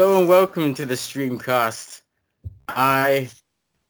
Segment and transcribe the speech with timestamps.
[0.00, 2.00] Hello and welcome to the Streamcast.
[2.68, 3.28] I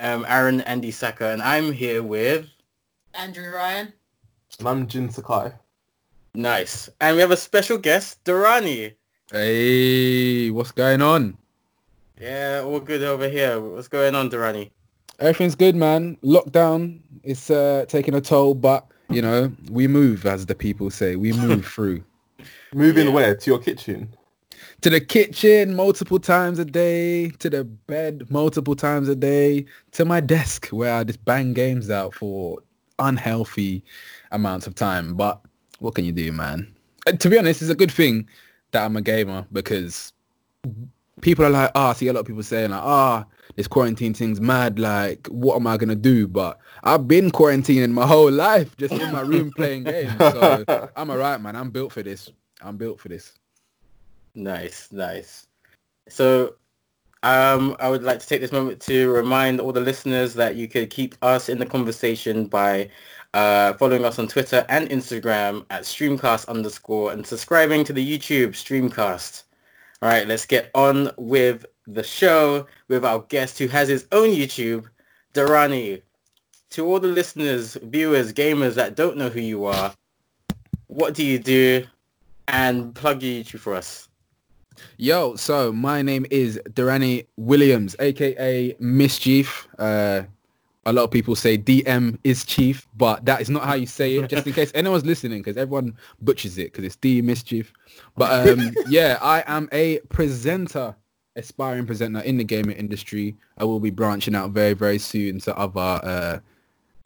[0.00, 2.48] am Aaron Andy Saka and I'm here with
[3.14, 3.92] Andrew Ryan.
[4.58, 5.52] And I'm Jin Sakai.
[6.34, 6.88] Nice.
[7.00, 8.94] And we have a special guest, Durrani.
[9.30, 11.38] Hey, what's going on?
[12.20, 13.60] Yeah, all good over here.
[13.60, 14.72] What's going on, Durrani?
[15.20, 16.16] Everything's good, man.
[16.24, 21.14] Lockdown is uh, taking a toll, but you know we move, as the people say.
[21.14, 22.02] We move through
[22.74, 23.12] Moving Yeah.
[23.12, 23.36] where?
[23.36, 24.12] To your kitchen?
[24.82, 30.04] To the kitchen multiple times a day, to the bed multiple times a day, to
[30.04, 32.58] my desk where I just bang games out for
[32.98, 33.82] unhealthy
[34.30, 35.14] amounts of time.
[35.14, 35.40] But
[35.80, 36.74] what can you do, man?
[37.06, 38.28] Uh, to be honest, it's a good thing
[38.72, 40.12] that I'm a gamer because
[41.20, 43.26] people are like, ah, I see a lot of people saying like, ah,
[43.56, 44.78] this quarantine thing's mad.
[44.78, 46.26] Like, what am I gonna do?
[46.26, 50.16] But I've been quarantining my whole life, just in my room playing games.
[50.18, 50.64] So
[50.96, 51.56] I'm alright, man.
[51.56, 52.30] I'm built for this.
[52.62, 53.39] I'm built for this.
[54.34, 55.46] Nice, nice.
[56.08, 56.54] So
[57.22, 60.68] um, I would like to take this moment to remind all the listeners that you
[60.68, 62.90] could keep us in the conversation by
[63.34, 68.50] uh, following us on Twitter and Instagram at streamcast underscore and subscribing to the YouTube
[68.50, 69.44] streamcast.
[70.02, 74.30] All right, let's get on with the show with our guest who has his own
[74.30, 74.86] YouTube,
[75.34, 76.02] Durrani.
[76.70, 79.92] To all the listeners, viewers, gamers that don't know who you are,
[80.86, 81.84] what do you do?
[82.48, 84.08] And plug your YouTube for us.
[84.96, 89.68] Yo, so my name is Durrani Williams, aka Mischief.
[89.78, 90.22] Uh,
[90.86, 94.16] a lot of people say DM is chief, but that is not how you say
[94.16, 94.28] it.
[94.30, 97.72] Just in case anyone's listening, because everyone butchers it, because it's D Mischief.
[98.16, 100.96] But um, yeah, I am a presenter,
[101.36, 103.36] aspiring presenter in the gaming industry.
[103.58, 106.38] I will be branching out very, very soon to other uh,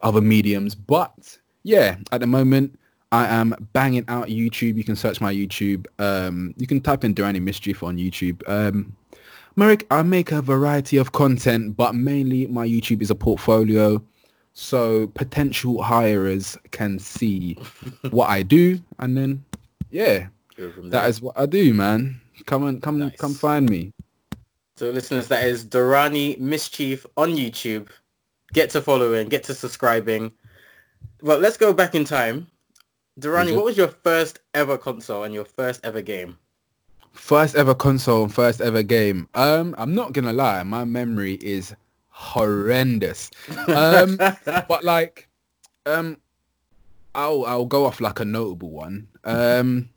[0.01, 0.73] other mediums.
[0.73, 2.79] But yeah, at the moment,
[3.15, 4.75] I am banging out YouTube.
[4.75, 5.85] You can search my YouTube.
[5.99, 8.41] Um, you can type in Durrani Mischief on YouTube.
[8.45, 8.93] Um,
[9.55, 14.03] Merrick, I make a variety of content, but mainly my YouTube is a portfolio.
[14.51, 17.57] So potential hirers can see
[18.09, 18.79] what I do.
[18.99, 19.45] And then,
[19.91, 20.27] yeah,
[20.57, 22.19] that is what I do, man.
[22.45, 23.15] Come and come, Nice.
[23.15, 23.93] come find me.
[24.75, 27.87] So listeners, that is Durrani Mischief on YouTube.
[28.51, 30.33] Get to following, get to subscribing.
[31.21, 32.47] Well, let's go back in time.
[33.19, 36.37] Durrani, what was your first ever console and your first ever game?
[37.13, 39.29] First ever console and first ever game.
[39.35, 41.73] Um, I'm not gonna lie, my memory is
[42.09, 43.31] horrendous.
[43.67, 45.29] Um, but like,
[45.85, 46.17] um,
[47.13, 49.07] I'll I'll go off like a notable one.
[49.23, 49.89] Um,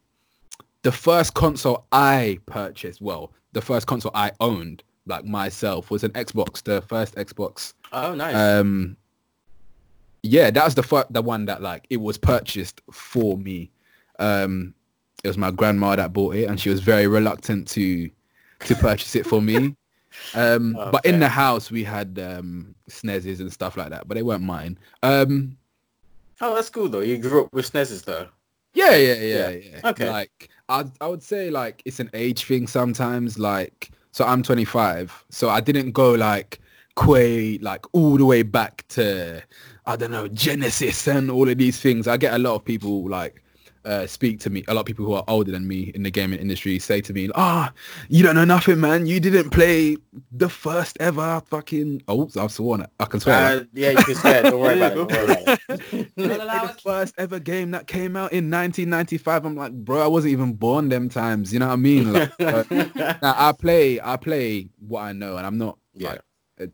[0.83, 6.12] the first console I purchased, well, the first console I owned, like myself, was an
[6.12, 6.62] Xbox.
[6.62, 7.75] The first Xbox.
[7.93, 8.35] oh, nice.
[8.37, 8.97] Um,
[10.23, 13.71] yeah, that was the fir- the one that like it was purchased for me.
[14.19, 14.75] Um,
[15.25, 18.11] it was my grandma that bought it, and she was very reluctant to
[18.61, 19.75] to purchase it for me.
[20.34, 24.23] Um, but in the house we had um, SNESes and stuff like that, but they
[24.23, 24.79] weren't mine.
[25.03, 25.56] Um,
[26.41, 27.00] oh, that's cool though.
[27.00, 28.29] You grew up with SNESes though.
[28.75, 29.50] yeah, yeah, yeah, Yeah.
[29.50, 29.81] yeah.
[29.91, 30.11] Okay.
[30.11, 33.39] Like I, I would say like it's an age thing sometimes.
[33.39, 36.61] Like so, I'm 25, so I didn't go like
[36.97, 39.41] quay like all the way back to
[39.88, 42.06] I don't know Genesis and all of these things.
[42.06, 43.43] I get a lot of people like
[43.87, 44.62] uh, speak to me.
[44.69, 47.15] A lot of people who are older than me in the gaming industry say to
[47.15, 47.72] me, "Ah,
[48.10, 49.06] you don't know nothing, man.
[49.06, 49.97] You didn't play
[50.31, 52.91] the first ever fucking." Oh, I've sworn it.
[53.00, 53.60] I can swear.
[53.60, 54.43] Uh, yeah, you can swear.
[54.43, 54.94] Don't worry about it.
[54.97, 55.81] Don't worry about it.
[55.91, 56.69] Didn't Not play allowed.
[56.69, 59.47] the first ever game that came out in 1995.
[59.47, 61.50] I'm like, bro, I wasn't even born them times.
[61.50, 62.12] You know what I mean?
[62.12, 62.65] Like, uh,
[63.22, 65.78] now, I play, I play what I know, and I'm not.
[65.94, 66.19] Yeah.
[66.59, 66.72] Like,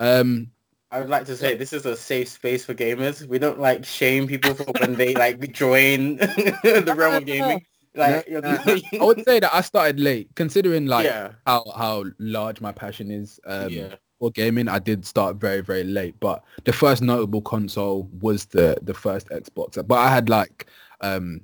[0.00, 0.50] uh, um.
[0.90, 3.26] I would like to say this is a safe space for gamers.
[3.26, 7.64] We don't like shame people for when they like join the realm of gaming.
[7.94, 8.80] Like, no, no, no.
[9.00, 13.10] I would say that I started late, considering like yeah, how how large my passion
[13.10, 13.40] is.
[13.44, 13.94] Um, yeah.
[14.18, 18.76] For gaming, I did start very very late, but the first notable console was the
[18.82, 19.86] the first Xbox.
[19.86, 20.66] But I had like
[21.00, 21.42] um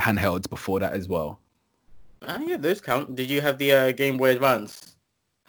[0.00, 1.38] handhelds before that as well.
[2.22, 3.14] Ah, yeah, those count.
[3.14, 4.91] Did you have the uh, Game Boy Advance?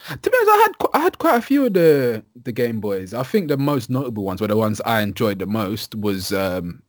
[0.09, 3.13] To be honest, I had I had quite a few of the the Game Boys.
[3.13, 6.83] I think the most notable ones were the ones I enjoyed the most was um,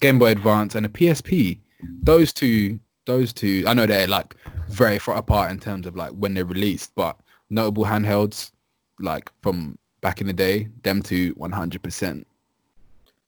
[0.00, 1.60] Game Boy Advance and a PSP.
[2.02, 3.64] Those two, those two.
[3.66, 4.34] I know they're like
[4.68, 7.18] very far apart in terms of like when they're released, but
[7.50, 8.50] notable handhelds
[8.98, 12.26] like from back in the day, them two, one hundred percent.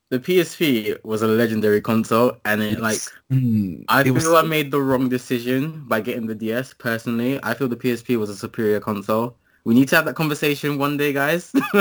[0.08, 4.42] The PSP was a legendary console, and it like Hmm, I it feel was- I
[4.42, 6.74] made the wrong decision by getting the DS.
[6.74, 9.36] Personally, I feel the PSP was a superior console.
[9.64, 11.50] We need to have that conversation one day, guys.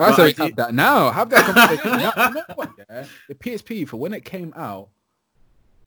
[0.00, 1.10] I say I do- have that now.
[1.10, 2.12] Have that conversation now.
[2.28, 3.04] You know what, yeah?
[3.28, 4.88] The PSP for when it came out,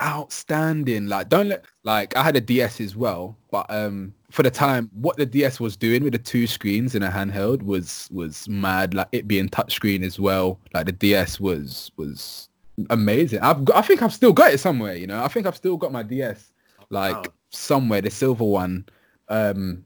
[0.02, 1.08] outstanding.
[1.08, 4.90] Like don't let like I had a DS as well, but um for the time
[4.94, 8.94] what the DS was doing with the two screens in a handheld was was mad.
[8.94, 10.60] Like it being touchscreen as well.
[10.74, 12.50] Like the DS was was
[12.90, 13.40] amazing.
[13.40, 15.24] I've got, I think I've still got it somewhere, you know.
[15.24, 16.52] I think I've still got my DS
[16.90, 17.24] like Wow.
[17.50, 18.86] somewhere, the silver one.
[19.30, 19.86] Um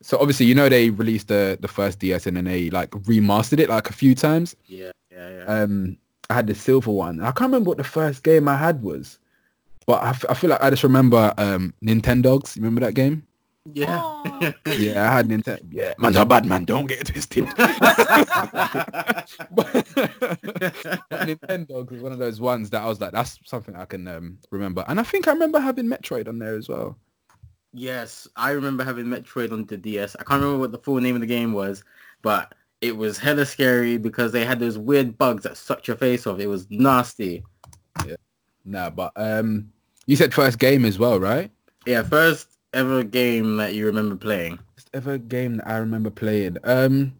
[0.00, 3.58] so obviously you know they released the the first DS and then they like remastered
[3.58, 4.54] it like a few times.
[4.66, 5.44] Yeah, yeah, yeah.
[5.44, 5.98] Um
[6.30, 7.20] I had the silver one.
[7.20, 9.18] I can't remember what the first game I had was.
[9.88, 12.54] But I, f- I feel like I just remember um Nintendogs.
[12.54, 13.24] You remember that game?
[13.72, 14.00] yeah.
[14.00, 14.52] Oh.
[14.66, 15.60] Yeah, I had Nintendo.
[15.70, 16.64] Yeah, man's a bad man.
[16.66, 17.46] Don't get it twisted.
[17.56, 17.66] but
[21.10, 24.38] Nintendogs was one of those ones that I was like, that's something I can um,
[24.50, 24.84] remember.
[24.88, 26.96] And I think I remember having Metroid on there as well.
[27.72, 30.16] yes, I remember having Metroid on the DS.
[30.18, 31.82] I can't remember what the full name of the game was,
[32.22, 36.26] but it was hella scary because they had those weird bugs that sucked your face
[36.26, 36.40] off.
[36.40, 37.42] It was nasty.
[38.06, 38.16] Yeah.
[38.64, 39.72] Nah, but um,
[40.08, 41.50] you said first game as well, right?
[41.86, 44.58] Yeah, first ever game that you remember playing.
[44.74, 46.56] First ever game that I remember playing.
[46.64, 47.14] Um,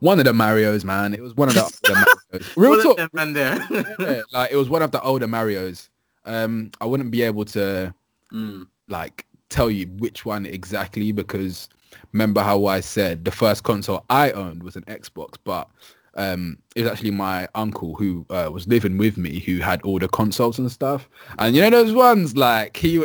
[0.00, 1.14] one of the Mario's, man.
[1.14, 2.56] It was one of the older Mario's.
[2.56, 3.10] Real talk.
[3.32, 3.66] there.
[4.00, 5.88] yeah, like it was one of the older Mario's.
[6.24, 7.94] Um, I wouldn't be able to
[8.32, 8.66] Mm.
[8.88, 11.68] like tell you which one exactly because
[12.12, 15.68] remember how I said the first console I owned was an Xbox, but
[16.14, 19.98] um, it was actually my uncle who uh, was living with me who had all
[19.98, 21.08] the consoles and stuff.
[21.38, 23.04] And you know those ones like he,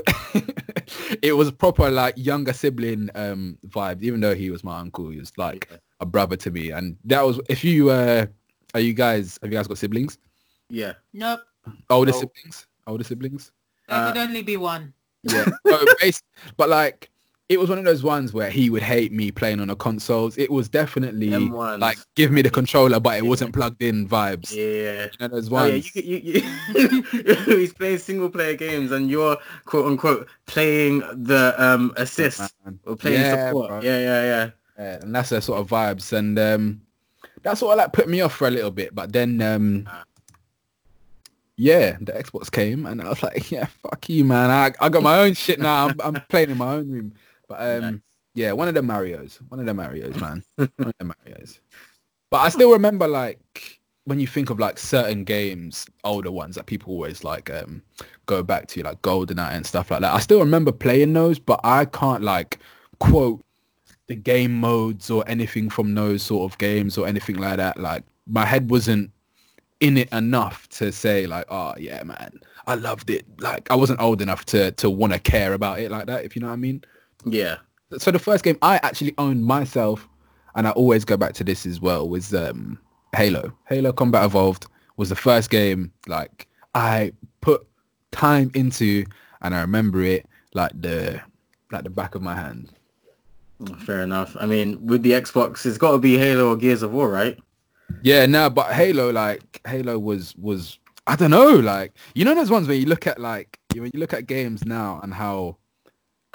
[1.21, 4.01] it was proper like younger sibling um, vibes.
[4.04, 5.77] Even though he was my uncle, he was like Yeah.
[6.01, 6.71] a brother to me.
[6.71, 8.25] And that was if you uh,
[8.74, 10.18] are you guys have you guys got siblings?
[10.69, 10.94] Yeah.
[11.13, 11.42] Nope.
[11.89, 12.19] Older Oh.
[12.19, 12.68] siblings?
[12.88, 13.51] Older siblings?
[13.88, 14.94] There Uh, could only be one.
[15.24, 15.45] Yeah.
[15.68, 15.86] so
[16.57, 17.09] but like
[17.49, 20.38] it was one of those ones where he would hate me playing on the consoles.
[20.38, 21.79] It was definitely M1s.
[21.79, 24.53] like give me the controller, but it wasn't plugged in vibes.
[24.53, 25.03] Yeah.
[25.05, 26.41] You know those Oh, yeah, you, you,
[26.75, 32.79] you, he's playing single player games and you're quote unquote playing the um assist Man.
[32.85, 33.69] or playing Yeah, support.
[33.69, 33.81] bro.
[33.81, 34.49] Yeah, yeah, yeah.
[34.77, 36.81] Yeah, and that's the sort of vibes, and um,
[37.41, 38.94] that's sort of like put me off for a little bit.
[38.94, 40.03] But then, um, Ah.
[41.55, 44.51] yeah, the Xbox came, and I was like, yeah, fuck you, man.
[44.51, 45.88] I, I got my own shit now.
[45.88, 47.13] I'm, I'm playing in my own room.
[47.47, 47.99] But um, Nice.
[48.35, 51.59] yeah, one of the Mario's, one of the Mario's, man, one of the Mario's.
[52.29, 56.65] But I still remember like when you think of like certain games, older ones that
[56.65, 57.81] people always like um
[58.25, 60.13] go back to, like GoldenEye and stuff like that.
[60.13, 62.59] I still remember playing those, but I can't like
[62.99, 63.44] quote
[64.07, 67.77] the game modes or anything from those sort of games or anything like that.
[67.79, 69.11] Like my head wasn't
[69.79, 73.25] in it enough to say like, oh yeah, man, I loved it.
[73.39, 76.35] Like I wasn't old enough to to want to care about it like that, if
[76.35, 76.81] you know what I mean.
[77.25, 77.57] Yeah.
[77.97, 80.07] So the first game I actually owned myself,
[80.55, 82.79] and I always go back to this as well, was um,
[83.15, 83.53] Halo.
[83.67, 84.65] Halo Combat Evolved
[84.97, 87.65] was the first game like I put
[88.11, 89.05] time into,
[89.41, 91.21] and I remember it like the
[91.71, 92.71] like the back of my hand.
[93.79, 94.35] Fair enough.
[94.39, 97.37] I mean, with the Xbox, it's got to be Halo or Gears of War, right?
[98.03, 100.77] Yeah, no, but Halo, like Halo was was
[101.07, 103.91] I don't know, like you know those ones where you look at like you- when
[103.93, 105.57] you look at games now and how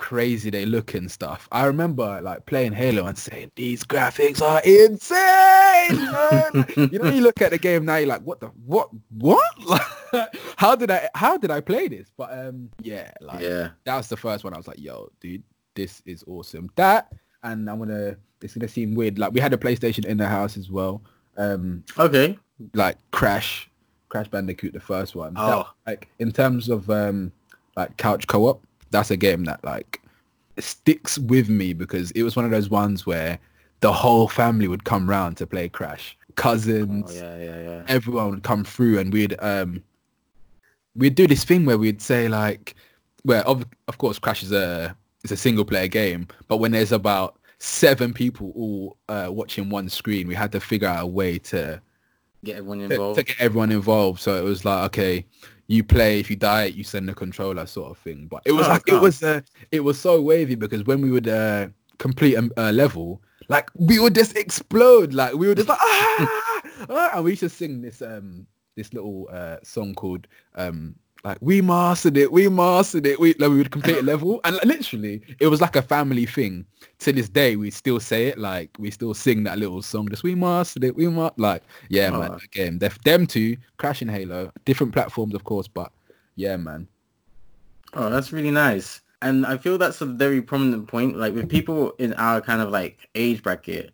[0.03, 1.49] crazy they look and stuff.
[1.53, 6.91] I remember like playing Halo and saying these graphics are insane.
[6.93, 9.43] you know, you look at the game now, you're like, what the what what?
[10.57, 12.11] How did I how did I play this?
[12.17, 13.71] But um, yeah, like yeah.
[13.85, 14.53] that was the first one.
[14.55, 15.43] I was like, yo, dude,
[15.75, 16.71] this is awesome.
[16.77, 17.13] That
[17.45, 19.19] and I'm gonna it's gonna seem weird.
[19.19, 21.03] Like we had a PlayStation in the house as well.
[21.37, 22.39] Um, Okay.
[22.75, 23.71] like Crash,
[24.09, 25.35] Crash Bandicoot, the first one.
[25.35, 25.69] That- Oh.
[25.87, 27.33] like in terms of um,
[27.77, 30.01] like couch co-op, that's a game that like
[30.59, 33.39] sticks with me because it was one of those ones where
[33.81, 36.17] the whole family would come round to play Crash.
[36.37, 37.83] Cousins, Oh, yeah, yeah, yeah.
[37.89, 39.83] everyone would come through and we'd um
[40.95, 42.75] we'd do this thing where we'd say like
[43.25, 46.93] where of, of course crash is a it's a single player game but when there's
[46.93, 51.39] about seven people all uh, watching one screen we had to figure out a way
[51.39, 51.81] to,
[52.45, 55.25] Get everyone to to get everyone involved so it was like okay
[55.69, 58.27] you play if you die you send the controller sort of thing.
[58.27, 59.41] But it was Oh, like it was uh,
[59.71, 63.99] it was so wavy because when we would uh, complete a, a level like we
[63.99, 65.13] would just explode.
[65.15, 68.93] Like we would just like ah, ah, and we used to sing this um this
[68.95, 73.59] little uh song called um like we mastered it we mastered it we like we
[73.59, 76.67] would complete a level and like, literally it was like a family thing
[76.99, 80.23] to this day we still say it like we still sing that little song just
[80.25, 81.31] we mastered it we ma-.
[81.37, 82.39] like yeah man Oh.
[82.39, 85.93] that game Def- them two crash and halo different platforms of course but
[86.35, 86.89] yeah man
[87.95, 89.01] Oh, that's really nice.
[89.21, 91.17] And I feel that's a very prominent point.
[91.19, 93.93] Like with people in our kind of like age bracket,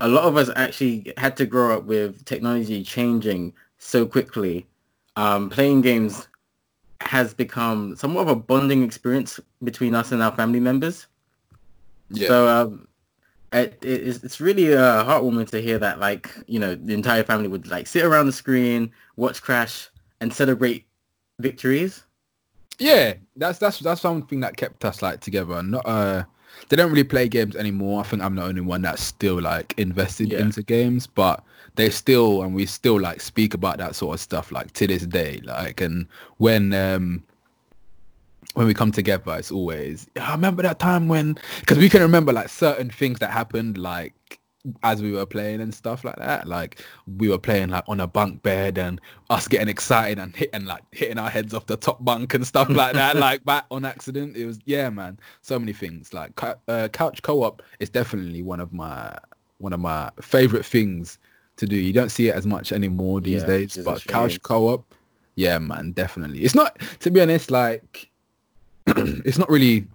[0.00, 4.66] a lot of us actually had to grow up with technology changing so quickly.
[5.16, 6.26] Um, playing games
[7.06, 11.06] has become somewhat of a bonding experience between us and our family members.
[12.10, 12.28] Yeah.
[12.28, 12.88] So um,
[13.52, 17.48] it, it's, it's really uh, heartwarming to hear that like you know the entire family
[17.48, 19.88] would like sit around the screen, watch Crash,
[20.20, 20.86] and celebrate
[21.38, 22.02] victories.
[22.78, 25.62] Yeah, that's that's that's something that kept us like together.
[25.62, 26.24] Not uh,
[26.68, 28.00] they don't really play games anymore.
[28.00, 30.40] I think I'm the only one that's still like invested Yeah.
[30.40, 31.42] into games, but
[31.76, 35.06] they still and we still like speak about that sort of stuff like to this
[35.06, 35.40] day.
[35.44, 36.06] Like and
[36.38, 37.22] when um
[38.54, 42.32] when we come together, it's always I remember that time when because we can remember
[42.32, 44.14] like certain things that happened like
[44.82, 46.46] as we were playing and stuff like that.
[46.48, 46.82] Like
[47.18, 50.82] we were playing like on a bunk bed and us getting excited and hitting like
[50.92, 54.36] hitting our heads off the top bunk and stuff like that, like back on accident.
[54.36, 55.18] It was yeah, man.
[55.42, 56.12] So many things.
[56.14, 56.32] Like
[56.68, 59.16] uh, couch co-op is definitely one of my
[59.58, 61.18] one of my favorite things
[61.56, 61.76] to do.
[61.76, 64.42] You don't see it as much anymore these Yeah, days, which is a but couch
[64.42, 64.94] co-op,
[65.36, 66.40] yeah, man, definitely.
[66.40, 68.10] It's not to be honest, like
[68.86, 69.88] it's not really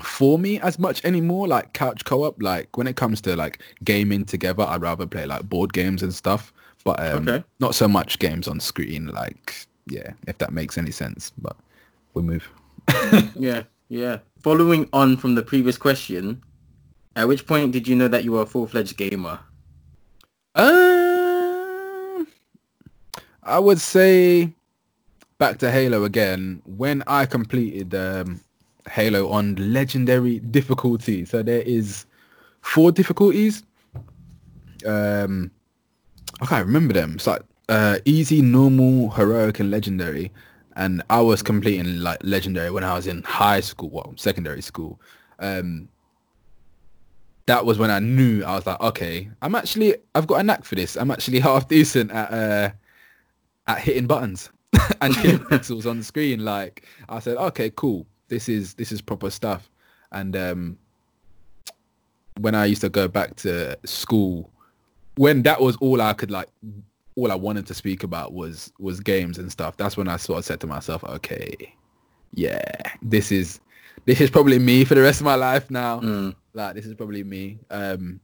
[0.00, 4.24] for me as much anymore like couch co-op like when it comes to like gaming
[4.24, 6.52] together i'd rather play like board games and stuff
[6.84, 7.44] but um, Okay.
[7.60, 11.56] not so much games on screen like yeah if that makes any sense but
[12.14, 12.48] we move
[13.36, 14.18] Yeah, yeah.
[14.42, 16.42] Following on from the previous question,
[17.14, 19.38] at which point did you know that you were a full-fledged gamer?
[20.56, 22.26] um
[23.44, 24.52] i would say
[25.38, 28.40] back to halo again when i completed um
[28.88, 32.06] halo on legendary difficulty so there is
[32.62, 33.62] four difficulties
[34.86, 35.50] um
[36.40, 37.14] I can't remember them.
[37.14, 40.32] It's like uh, easy, normal, heroic, and legendary.
[40.76, 45.00] And I was completing like legendary when I was in high school, well, secondary school.
[45.38, 45.88] Um,
[47.46, 50.64] that was when I knew I was like, okay, I'm actually, I've got a knack
[50.64, 50.96] for this.
[50.96, 52.70] I'm actually half decent at uh,
[53.66, 54.50] at hitting buttons
[55.00, 56.44] and hitting pixels on the screen.
[56.44, 58.06] Like I said, okay, cool.
[58.30, 59.68] This is this is proper stuff.
[60.12, 60.78] And um,
[62.40, 64.50] when I used to go back to school
[65.20, 66.48] when that was all I could like
[67.14, 69.76] all I wanted to speak about was was games and stuff.
[69.76, 71.74] That's when I sort of said to myself, okay,
[72.32, 72.62] yeah,
[73.02, 73.60] this is
[74.06, 76.00] this is probably me for the rest of my life now.
[76.00, 76.34] Mm.
[76.54, 78.20] Like this is probably me um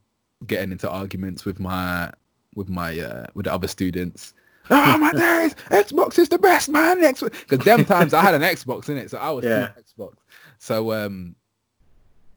[0.47, 2.11] getting into arguments with my
[2.55, 4.33] with my uh with the other students.
[4.71, 7.01] Oh my days, Xbox is the best man.
[7.01, 9.69] Xbox Because them times I had an Xbox in it, so I was Yeah.
[9.79, 10.15] Xbox.
[10.59, 11.35] So um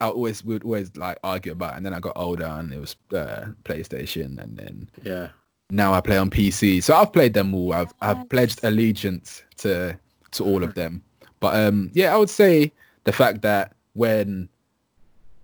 [0.02, 1.78] I always would always like argue about it.
[1.78, 5.30] and then I got older and it was uh, PlayStation and then Yeah.
[5.70, 6.82] now I play on PC.
[6.84, 7.74] So I've played them all.
[7.74, 9.98] I've I've pledged allegiance to
[10.32, 11.02] to all of them.
[11.40, 12.72] But um yeah, I would say
[13.06, 14.50] the fact that when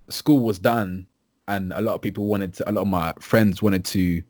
[0.10, 1.08] school was done
[1.48, 4.22] and a lot of people wanted to a lot of my friends wanted to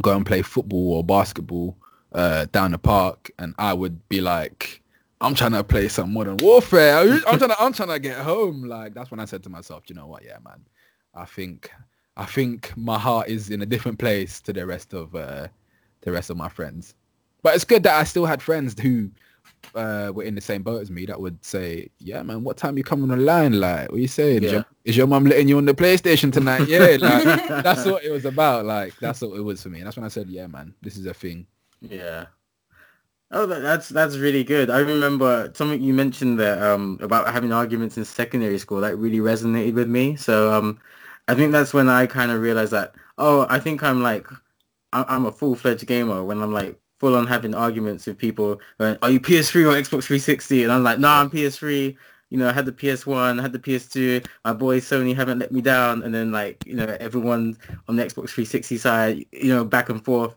[0.00, 1.76] go and play football or basketball
[2.12, 4.82] uh down the park and I would be like
[5.22, 6.98] I'm trying to play some modern warfare.
[6.98, 8.64] I'm trying to I'm trying to get home.
[8.64, 10.64] Like that's when I said to myself, you know what, yeah man.
[11.14, 11.70] I think
[12.16, 15.46] I think my heart is in a different place to the rest of uh,
[16.02, 16.94] the rest of my friends.
[17.42, 19.10] But it's good that I still had friends who
[19.74, 22.76] uh, were in the same boat as me that would say, "Yeah, man, what time
[22.76, 23.58] you coming online?
[23.60, 24.42] Like, what you saying?
[24.44, 24.52] Is, Yeah.
[24.58, 26.68] your, is your mum letting you on the PlayStation tonight?
[26.68, 28.64] Yeah, like, that's what it was about.
[28.64, 29.78] Like, that's what it was for me.
[29.78, 31.46] And that's when I said, "Yeah, man, this is a thing."
[31.80, 32.26] Yeah.
[33.34, 34.68] Oh, that's that's really good.
[34.68, 38.80] I remember something you mentioned there um, about having arguments in secondary school.
[38.82, 40.16] That really resonated with me.
[40.16, 40.78] So um,
[41.28, 42.94] I think that's when I kind of realized that.
[43.16, 44.26] Oh, I think I'm like,
[44.92, 48.60] I'm a full fledged gamer when I'm like full on having arguments with people.
[48.78, 50.62] Going, Are you PS3 or Xbox 360?
[50.62, 51.96] And I'm like, No, I'm PS3.
[52.30, 54.24] You know, I had the PS1, I had the PS2.
[54.44, 56.02] My boys Sony haven't let me down.
[56.04, 60.02] And then like, you know, everyone on the Xbox 360 side, you know, back and
[60.02, 60.34] forth.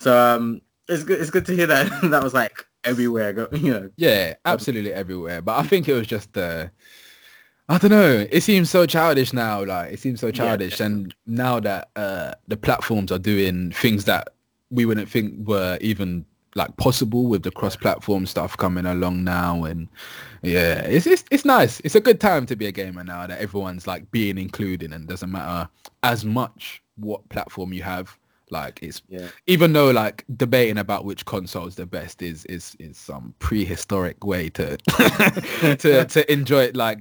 [0.00, 1.20] So um, it's good.
[1.20, 3.32] It's good to hear that that was like everywhere.
[3.32, 3.90] Go, you know.
[3.96, 5.40] Yeah, absolutely everywhere.
[5.42, 6.66] But I think it was just uh
[7.68, 8.26] I don't know.
[8.32, 9.64] It seems so childish now.
[9.64, 14.30] Like it seems so childish, and now that uh, the platforms are doing things that
[14.70, 16.24] we wouldn't think were even
[16.56, 19.88] like possible with the cross-platform stuff coming along now, and
[20.42, 21.80] yeah, it's it's it's nice.
[21.80, 25.06] It's a good time to be a gamer now that everyone's like being included, and
[25.06, 25.68] doesn't matter
[26.02, 28.16] as much what platform you have.
[28.52, 29.28] Like it's Yeah.
[29.46, 34.24] even though like debating about which console is the best is is is some prehistoric
[34.24, 34.76] way to
[35.76, 36.98] to to enjoy it like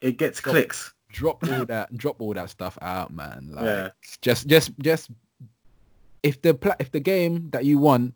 [0.00, 0.92] It gets clicks.
[1.12, 3.88] drop all that drop all that stuff out man like Yeah.
[4.22, 5.10] just just just
[6.22, 8.14] if the pla- if the game that you want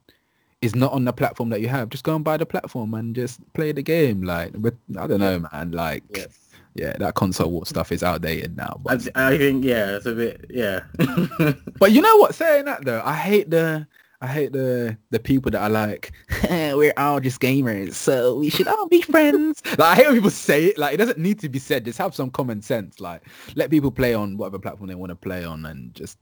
[0.60, 3.14] is not on the platform that you have just go and buy the platform and
[3.16, 6.26] just play the game like but i don't know man like Yeah.
[6.74, 10.14] yeah that console war stuff is outdated now I, but I think yeah, it's a
[10.14, 10.80] bit yeah.
[11.78, 12.34] But you know what?
[12.34, 13.86] Saying that though, I hate the
[14.20, 16.12] I hate the the people that are like,
[16.48, 19.62] we're all just gamers, so we should all be friends.
[19.78, 20.78] like I hate when people say it.
[20.78, 21.84] Like it doesn't need to be said.
[21.84, 23.00] Just have some common sense.
[23.00, 23.22] Like
[23.56, 26.18] let people play on whatever platform they want to play on, and just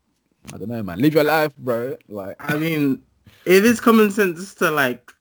[0.52, 0.98] I don't know, man.
[1.00, 1.96] Live your life, bro.
[2.08, 3.02] Like I mean,
[3.44, 5.12] it is common sense to like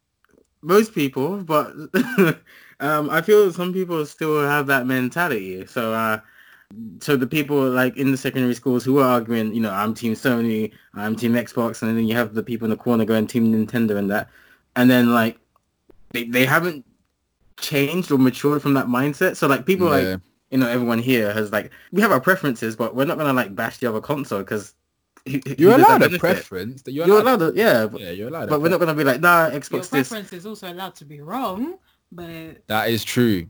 [0.61, 1.71] most people, but
[2.79, 5.65] um, I feel some people still have that mentality.
[5.67, 6.19] So, uh,
[6.99, 10.13] so the people like in the secondary schools who are arguing, you know, I'm Team
[10.13, 13.53] Sony, I'm Team Xbox, and then you have the people in the corner going Team
[13.53, 14.29] Nintendo and that,
[14.75, 15.37] and then like
[16.11, 16.85] they they haven't
[17.59, 19.35] changed or matured from that mindset.
[19.35, 20.11] So like people Yeah.
[20.13, 20.21] like
[20.51, 23.55] you know everyone here has like we have our preferences, but we're not gonna like
[23.55, 24.73] bash the other console because
[25.57, 26.83] you're allowed a preference.
[26.85, 27.41] You're, You're allowed.
[27.41, 28.43] allowed to, yeah, but, yeah, you're allowed.
[28.43, 30.09] a but we're not gonna be like nah Your Xbox this.
[30.09, 31.77] preference is also allowed to be wrong,
[32.11, 33.47] but That is true.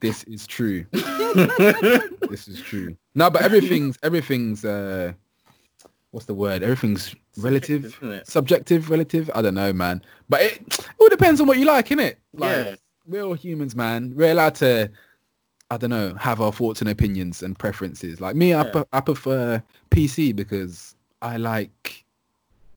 [0.00, 0.86] This is true.
[0.92, 2.96] this is true.
[3.14, 5.12] No, but everything's everything's uh
[6.10, 6.62] what's the word?
[6.62, 9.30] Everything's relative, Isn't subjective, relative.
[9.34, 10.02] I don't know, man.
[10.28, 12.16] But it, it all depends on what you like, innit?
[12.32, 12.74] Like Yeah.
[13.06, 14.12] we're all humans, man.
[14.16, 14.90] We're allowed to
[15.72, 18.20] I don't know, have our thoughts and opinions and preferences.
[18.20, 18.70] Like me, I, Yeah.
[18.72, 22.04] pre- I prefer PC because I like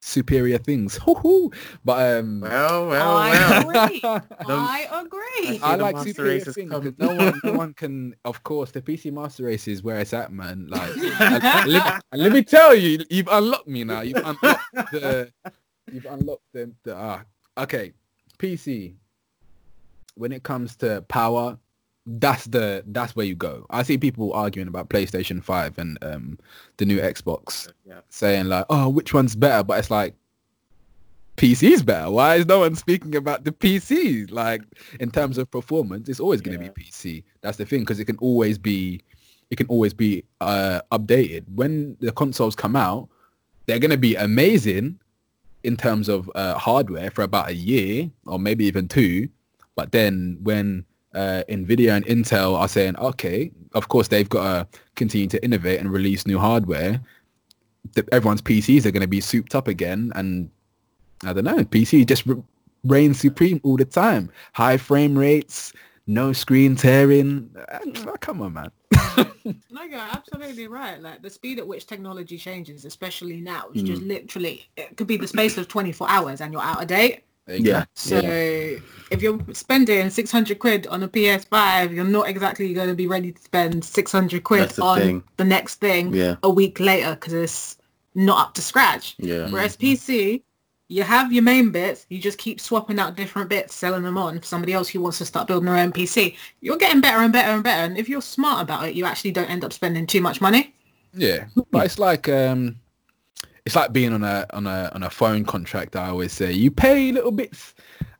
[0.03, 0.97] superior things.
[1.05, 1.51] Hoo-hoo.
[1.85, 3.61] But um Well, well, I well.
[3.61, 4.01] agree.
[4.47, 5.57] I agree.
[5.57, 6.81] see I like Master superior Race has things come.
[6.81, 8.15] because no one, no one can.
[8.25, 10.67] Of course, the PC Master Race is where it's at, man.
[10.67, 14.01] Like, and, and let, and let me tell you, you've unlocked me now.
[14.01, 15.31] You've unlocked the,
[15.91, 16.71] you've unlocked the.
[16.83, 17.23] the ah,
[17.57, 17.93] okay,
[18.39, 18.95] PC.
[20.15, 21.57] When it comes to power,
[22.05, 23.65] that's the that's where you go.
[23.69, 26.37] I see people arguing about PlayStation Five and um
[26.77, 28.01] the new Xbox, Yeah.
[28.09, 29.63] saying like, oh, which one's better?
[29.63, 30.15] But it's like.
[31.35, 32.11] PC's better.
[32.11, 34.29] Why is no one speaking about the PC?
[34.31, 34.61] Like
[34.99, 36.71] in terms of performance, it's always going to Yeah.
[36.75, 37.23] be PC.
[37.41, 39.01] That's the thing because it can always be,
[39.49, 41.45] it can always be uh, updated.
[41.55, 43.09] When the consoles come out,
[43.65, 44.99] they're going to be amazing
[45.63, 49.27] in terms of uh, hardware for about a year or maybe even two.
[49.75, 54.79] But then when uh, Nvidia and Intel are saying, okay, of course they've got to
[54.95, 57.01] continue to innovate and release new hardware.
[57.93, 60.49] The, everyone's PCs are going to be souped up again, and
[61.23, 62.41] I don't know, PC just re-
[62.83, 64.31] reigns supreme all the time.
[64.53, 65.73] High frame rates,
[66.07, 67.49] no screen tearing.
[67.69, 68.71] Uh, come on, man.
[69.69, 71.01] No, you're absolutely right.
[71.01, 75.17] Like the speed at which technology changes, especially now, is just literally it could be
[75.17, 77.23] the space of 24 hours and you're out of date.
[77.47, 77.85] Yeah.
[77.95, 83.07] So if you're spending 600 quid on a PS5, you're not exactly going to be
[83.07, 85.23] ready to spend 600 quid the on thing.
[85.37, 86.35] the next thing Yeah.
[86.43, 87.77] a week later because it's
[88.15, 89.15] not up to scratch.
[89.17, 89.49] Yeah.
[89.49, 90.43] Whereas PC,
[90.87, 94.39] you have your main bits, you just keep swapping out different bits, selling them on
[94.39, 96.35] for somebody else who wants to start building their own PC.
[96.61, 97.83] You're getting better and better and better.
[97.83, 100.73] And if you're smart about it, you actually don't end up spending too much money.
[101.15, 102.77] Yeah, but it's like um,
[103.65, 105.95] it's like being on a on a on a phone contract.
[105.95, 107.73] I always say you pay little bits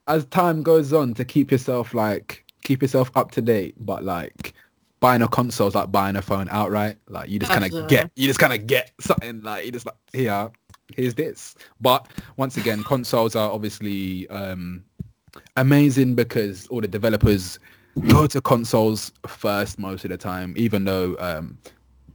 [0.06, 3.74] as time goes on to keep yourself like keep yourself up to date.
[3.78, 4.54] But like
[5.00, 6.96] buying a console is like buying a phone outright.
[7.08, 9.86] Like you just kind of get you just kind of get something like you just
[9.86, 10.50] like here
[10.96, 11.54] here's this.
[11.80, 14.84] But once again, consoles are obviously um,
[15.56, 17.58] amazing because all the developers
[18.08, 21.58] go to consoles first most of the time, even though um,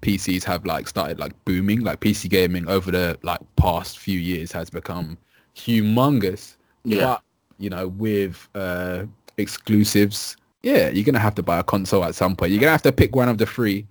[0.02, 1.82] PCs have like started like booming.
[1.82, 5.18] Like PC gaming over the like past few years has become
[5.56, 6.56] humongous.
[6.84, 7.06] Yeah.
[7.06, 7.22] But
[7.58, 9.06] you know, with uh,
[9.38, 12.52] exclusives, yeah, you're gonna have to buy a console at some point.
[12.52, 13.86] You're gonna have to pick one of the three,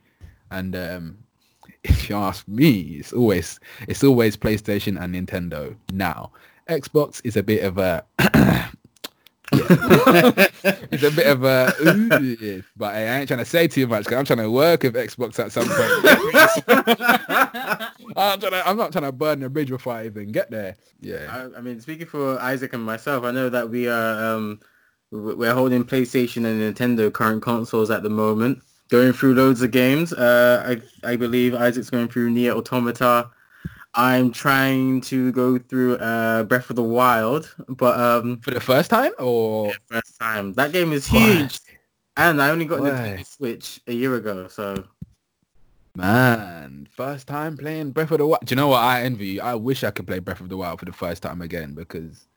[0.50, 1.18] and um,
[1.84, 5.76] if you ask me, it's always it's always PlayStation and Nintendo.
[5.92, 6.32] Now,
[6.68, 8.04] Xbox is a bit of a
[10.90, 14.18] it's a bit of a ooh, but I ain't trying to say too much because
[14.18, 15.88] I'm trying to work with Xbox at some point.
[18.16, 20.76] I'm, trying to, I'm not trying to burn the bridge before I even get there.
[21.00, 21.48] Yeah.
[21.54, 24.60] I, I mean, speaking for Isaac and myself, I know that we are um,
[25.10, 30.12] we're holding PlayStation and Nintendo current consoles at the moment, going through loads of games.
[30.12, 33.30] Uh, I I believe Isaac's going through Nier Automata.
[33.98, 38.90] I'm trying to go through uh, Breath of the Wild, but um, For the first
[38.90, 41.58] time or first time that game is huge,
[42.16, 43.22] and I only got the Why?
[43.26, 44.84] Switch a year ago, so
[45.96, 48.42] Man, first time playing Breath of the Wild.
[48.44, 48.84] Do you know what?
[48.84, 49.40] I envy you.
[49.40, 52.28] I wish I could play Breath of the Wild for the first time again because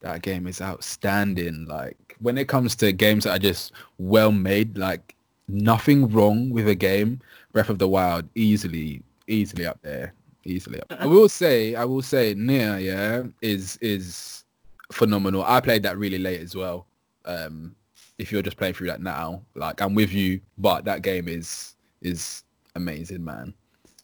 [0.00, 1.66] that game is outstanding.
[1.66, 5.14] Like when it comes to games that are just well made, like
[5.46, 7.20] nothing wrong with a game,
[7.52, 10.12] Breath of the Wild easily, easily up there,
[10.44, 10.80] easily.
[10.90, 14.44] I will say, I will say, Nier, yeah, is is
[14.92, 15.44] phenomenal.
[15.44, 16.86] I played that really late as well.
[17.24, 17.74] Um,
[18.18, 21.74] if you're just playing through that now, like I'm with you, but that game is
[22.02, 23.54] is amazing, man.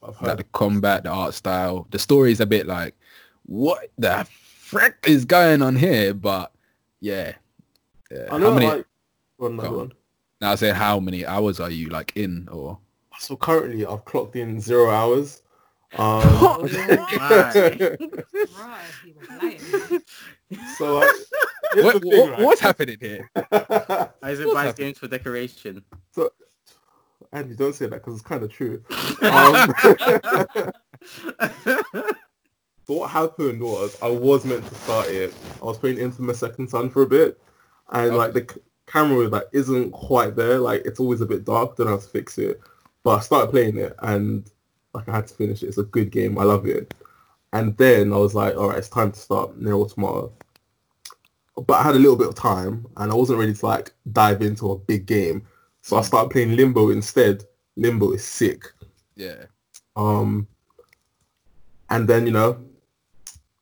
[0.02, 2.94] I've Like the combat, the art style, the story is a bit like,
[3.44, 6.14] what the frick is going on here?
[6.14, 6.52] But
[7.00, 7.34] yeah,
[8.10, 8.28] yeah.
[8.30, 8.66] I know, how many?
[8.66, 8.86] like,
[9.36, 9.92] one, on.
[10.40, 12.78] now I say how many hours are you like in or?
[13.18, 15.42] So currently, I've clocked in zero hours.
[15.98, 16.22] Um,
[17.16, 17.88] my.
[18.58, 19.60] Right,
[20.48, 21.10] he so like,
[21.76, 22.40] What, thing, what- right?
[22.40, 23.28] what's happening here?
[23.34, 24.72] Isaac What's buys happening?
[24.76, 25.84] games for decoration.
[26.12, 26.30] So
[27.32, 28.82] Andy, don't say that because it's kind of true.
[29.22, 29.72] Um,
[32.86, 35.32] So what happened was I was meant to start it.
[35.62, 37.40] I was playing Infamous Second Son for a bit,
[37.90, 40.58] and like the c- camera like isn't quite there.
[40.58, 41.76] Like it's always a bit dark.
[41.76, 42.60] Don't have to fix it.
[43.04, 44.50] But I started playing it, and
[44.94, 45.68] like I had to finish it.
[45.68, 46.38] It's a good game.
[46.38, 46.94] I love it.
[47.52, 50.30] And then I was like, all right, it's time to start Nier Automata.
[51.56, 54.40] But I had a little bit of time, and I wasn't ready to like dive
[54.42, 55.42] into a big game.
[55.82, 57.44] So I started playing Limbo instead.
[57.76, 58.64] Limbo is sick.
[59.16, 59.44] Yeah.
[59.96, 60.46] Um,
[61.90, 62.64] and then you know,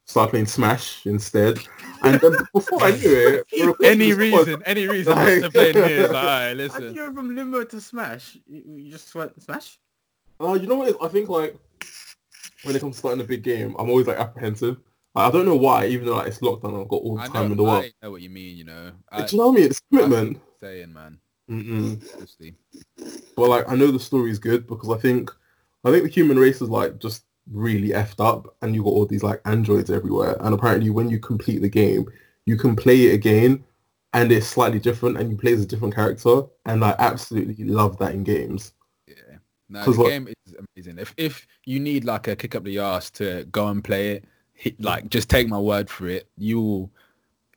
[0.05, 1.59] start playing Smash instead.
[2.03, 5.15] And then before I knew it, we were recording Any this pod- reason, any reason
[5.15, 6.03] not to play here.
[6.03, 6.83] Like, all right, listen.
[6.85, 8.37] you go from Limbo to Smash?
[8.47, 9.79] You, you just went Smash?
[10.41, 10.97] Uh, you know what?
[11.03, 11.57] I think like
[12.63, 14.79] when it comes to starting a big game, I'm always like apprehensive.
[15.15, 17.27] Like, I don't know why, even though like, it's lockdown, I've got all the I
[17.27, 17.85] time know, in the world.
[17.85, 18.57] I know what you mean.
[18.57, 19.71] You know, I, Do you know what I mean?
[19.71, 20.41] It's commitment.
[20.61, 21.19] saying, man.
[21.51, 22.15] Mm-mm.
[22.17, 22.55] Honestly.
[23.37, 25.31] But like, I know the story is good because I think,
[25.85, 29.07] I think the human race is like just really effed up, and you got all
[29.07, 30.37] these like androids everywhere.
[30.41, 32.07] And apparently, when you complete the game,
[32.45, 33.65] you can play it again,
[34.13, 36.43] and it's slightly different, and you play as a different character.
[36.67, 38.73] And I absolutely love that in games.
[39.69, 40.99] No, the what- game is amazing.
[40.99, 44.25] If if you need like a kick up the ass to go and play it,
[44.55, 46.29] hit, like just take my word for it.
[46.37, 46.91] You will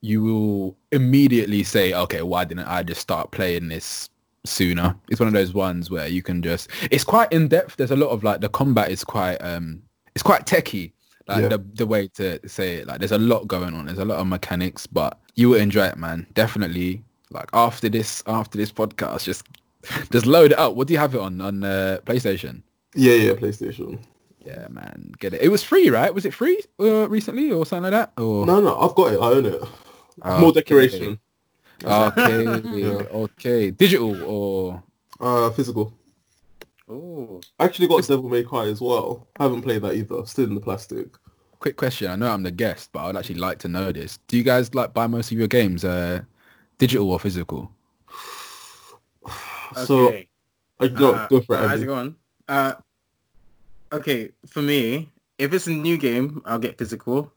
[0.01, 4.09] you will immediately say, okay, why didn't I just start playing this
[4.45, 4.95] sooner?
[5.09, 6.69] It's one of those ones where you can just.
[6.89, 7.75] It's quite in depth.
[7.77, 9.81] There's a lot of like the combat is quite um
[10.15, 10.93] it's quite techy.
[11.27, 11.49] Like Yeah.
[11.49, 12.87] the the way to say it.
[12.87, 13.85] Like there's a lot going on.
[13.85, 16.27] There's a lot of mechanics, but you will enjoy it, man.
[16.33, 17.03] Definitely.
[17.29, 19.45] Like after this after this podcast, just
[20.11, 20.75] just load it up.
[20.75, 22.63] What do you have it on on uh, PlayStation?
[22.95, 23.99] Yeah, yeah, PlayStation.
[24.45, 25.41] Yeah, man, get it.
[25.41, 26.13] It was free, right?
[26.13, 28.21] Was it free uh, recently or something like that?
[28.21, 29.19] Or No, no, I've got it.
[29.19, 29.61] I own it.
[30.23, 31.19] Oh, More decoration.
[31.83, 32.89] okay, Yeah.
[33.23, 34.83] okay, digital or
[35.19, 35.93] Uh, physical.
[36.89, 39.27] Oh, I actually got Devil May Cry as well.
[39.39, 40.25] I haven't played that either.
[40.25, 41.07] Still in the plastic.
[41.59, 42.09] quick question.
[42.11, 44.17] I know I'm the guest, but I would actually like to know this.
[44.27, 46.21] Do you guys like buy most of your games uh,
[46.79, 47.71] digital or physical?
[49.75, 50.13] So.
[50.81, 51.67] I go, Uh, go for it.
[51.69, 52.15] How's it going?
[52.49, 52.73] Uh,
[53.93, 57.31] okay, for me, if it's a new game, I'll get physical.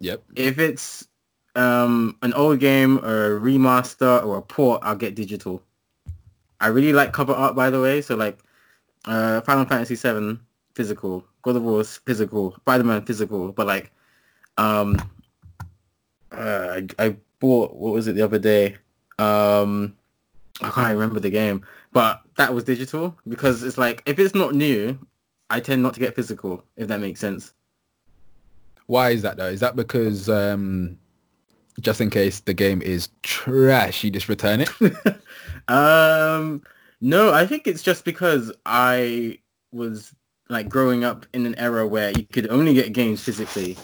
[0.00, 0.22] Yep.
[0.34, 1.06] If it's
[1.54, 5.62] um, an old game or a remaster or a port, I'll get digital.
[6.60, 8.02] I really like cover art, by the way.
[8.02, 8.38] So like
[9.04, 10.38] uh, Final Fantasy VII,
[10.74, 11.24] physical.
[11.42, 12.54] God of War, physical.
[12.60, 13.52] Spider-Man, physical.
[13.52, 13.92] But like,
[14.58, 14.96] um,
[16.32, 18.76] uh, I, I bought what was it the other day?
[19.18, 19.96] Um,
[20.62, 24.54] I can't remember the game, but that was digital because it's like if it's not
[24.54, 24.98] new,
[25.50, 26.64] I tend not to get physical.
[26.76, 27.52] If that makes sense.
[28.86, 29.48] Why is that though?
[29.48, 30.98] Is that because um,
[31.80, 34.70] just in case the game is trash, you just return it?
[35.68, 36.62] um,
[37.00, 39.38] no, I think it's just because I
[39.72, 40.14] was
[40.48, 43.76] like growing up in an era where you could only get games physically.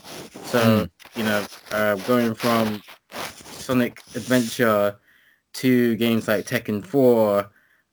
[0.45, 4.97] So, you know, uh, going from Sonic Adventure
[5.55, 7.49] to games like Tekken 4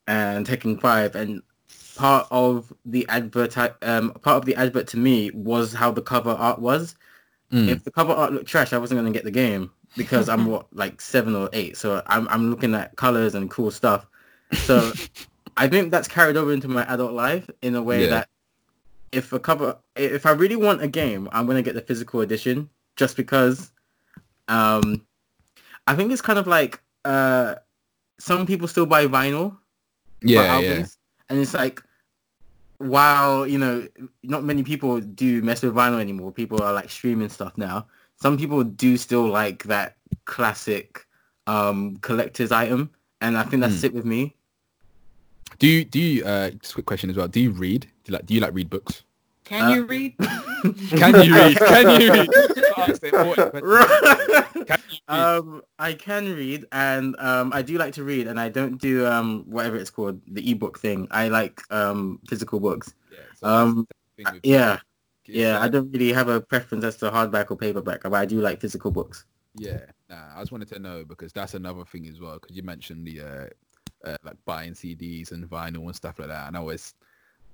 [0.07, 1.41] and Tekken 5 and
[1.95, 6.31] part of the advert um, part of the advert to me was how the cover
[6.31, 6.95] art was.
[7.51, 7.67] Mm.
[7.67, 10.45] If the cover art looked trash, I wasn't going to get the game because I'm
[10.51, 11.77] what like seven or eight.
[11.77, 14.07] So I'm I'm looking at colors and cool stuff.
[14.53, 14.93] So
[15.57, 18.09] I think that's carried over into my adult life in a way Yeah.
[18.11, 18.29] that
[19.11, 22.21] if a cover if I really want a game, I'm going to get the physical
[22.21, 23.71] edition just because
[24.47, 25.05] um
[25.87, 27.55] I think it's kind of like uh
[28.19, 29.51] some people still buy vinyl
[30.21, 30.85] for yeah, yeah.
[31.29, 31.81] And it's like,
[32.79, 33.87] while, you know,
[34.23, 36.31] not many people do mess with vinyl anymore.
[36.31, 37.87] People are like streaming stuff now.
[38.21, 41.05] Some people do still like that classic
[41.47, 42.89] um, collector's item.
[43.21, 43.85] And I think that's Hmm.
[43.87, 44.35] it with me.
[45.59, 47.27] Do you do you uh just a quick question as well?
[47.27, 47.81] Do you read?
[48.03, 49.03] Do you like do you like read books?
[49.43, 50.15] Can Uh, you read?
[50.89, 51.57] Can you read?
[51.57, 52.29] Can you read?
[52.77, 54.53] Ask the important question.
[54.53, 54.88] Can you read?
[55.09, 59.05] Um, I can read and um, I do like to read and I don't do
[59.05, 61.07] um, whatever it's called, the ebook thing.
[61.11, 62.93] I like um, physical books.
[63.11, 64.79] Yeah, Um, thing with Yeah,
[65.25, 65.59] yeah.
[65.59, 68.61] I don't really have a preference as to hardback or paperback, but I do like
[68.61, 69.25] physical books.
[69.55, 72.35] Yeah, nah, I just wanted to know because that's another thing as well.
[72.35, 73.47] Because you mentioned the uh,
[74.07, 76.93] uh, like buying CDs and vinyl and stuff like that, and I always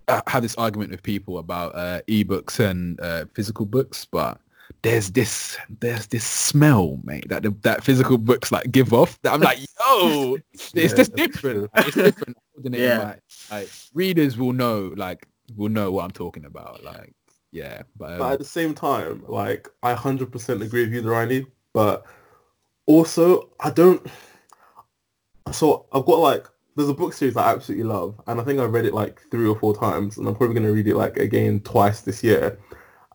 [0.07, 4.05] uh, have this argument with people about uh, ebooks and uh, physical books.
[4.05, 4.39] But
[4.81, 9.19] there's this there's this smell, mate, that the, that physical books like give off.
[9.21, 11.69] That I'm like, yo, it's Yeah, just different.
[11.75, 12.37] It's different.
[12.63, 12.99] Yeah.
[12.99, 13.19] Like,
[13.51, 16.85] like readers will know, like will know what I'm talking about.
[16.85, 17.13] Like,
[17.51, 21.47] yeah, but, But um, at the same time, like I 100% agree with you, Durrani.
[21.73, 22.05] But
[22.85, 24.05] also, I don't.
[25.51, 28.73] So I've got like there's a book series I absolutely love, and I think I've
[28.73, 31.59] read it like three or four times, and I'm probably gonna read it like again
[31.61, 32.57] twice this year.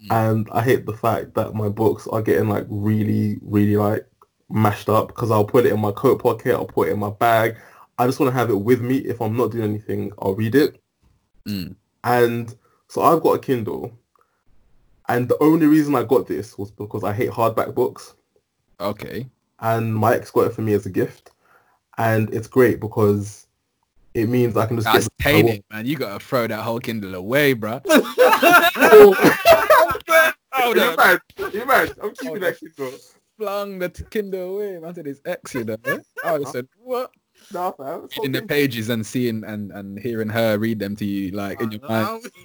[0.08, 4.06] And I hate the fact that my books are getting like really, really like
[4.48, 7.10] mashed up because I'll put it in my coat pocket, I'll put it in my
[7.10, 7.56] bag.
[7.98, 8.96] I just want to have it with me.
[8.98, 10.80] If I'm not doing anything, I'll read it.
[11.46, 11.74] Mm.
[12.02, 12.54] And
[12.88, 13.92] so I've got a Kindle,
[15.08, 18.14] and the only reason I got this was because I hate hardback books,
[18.80, 19.28] okay.
[19.60, 21.30] and my ex got it for me as a gift,
[21.98, 23.46] and it's great because
[24.14, 25.18] it means I can just That's get.
[25.18, 25.86] the- I want- tainted, man.
[25.86, 27.80] You gotta throw that whole Kindle away, bro.
[30.60, 30.96] Hold you up.
[30.98, 31.20] mad?
[31.52, 31.94] You mad?
[32.02, 32.92] I'm keeping Hold that Kindle.
[33.38, 34.94] Flung the Kindle away, man.
[34.94, 35.76] To his ex, you know.
[36.24, 37.10] I would have said, what?
[37.52, 38.08] Nah, fam.
[38.22, 41.72] In the pages and seeing and, and hearing her read them to you, like in
[41.72, 42.26] your mind.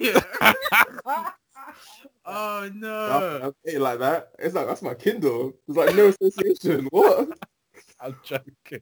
[2.24, 3.20] oh no.
[3.20, 4.30] fam, it ain't like that.
[4.38, 5.52] It's like that's my Kindle.
[5.68, 6.88] It's like no association.
[6.90, 7.38] what?
[8.00, 8.80] I'm joking.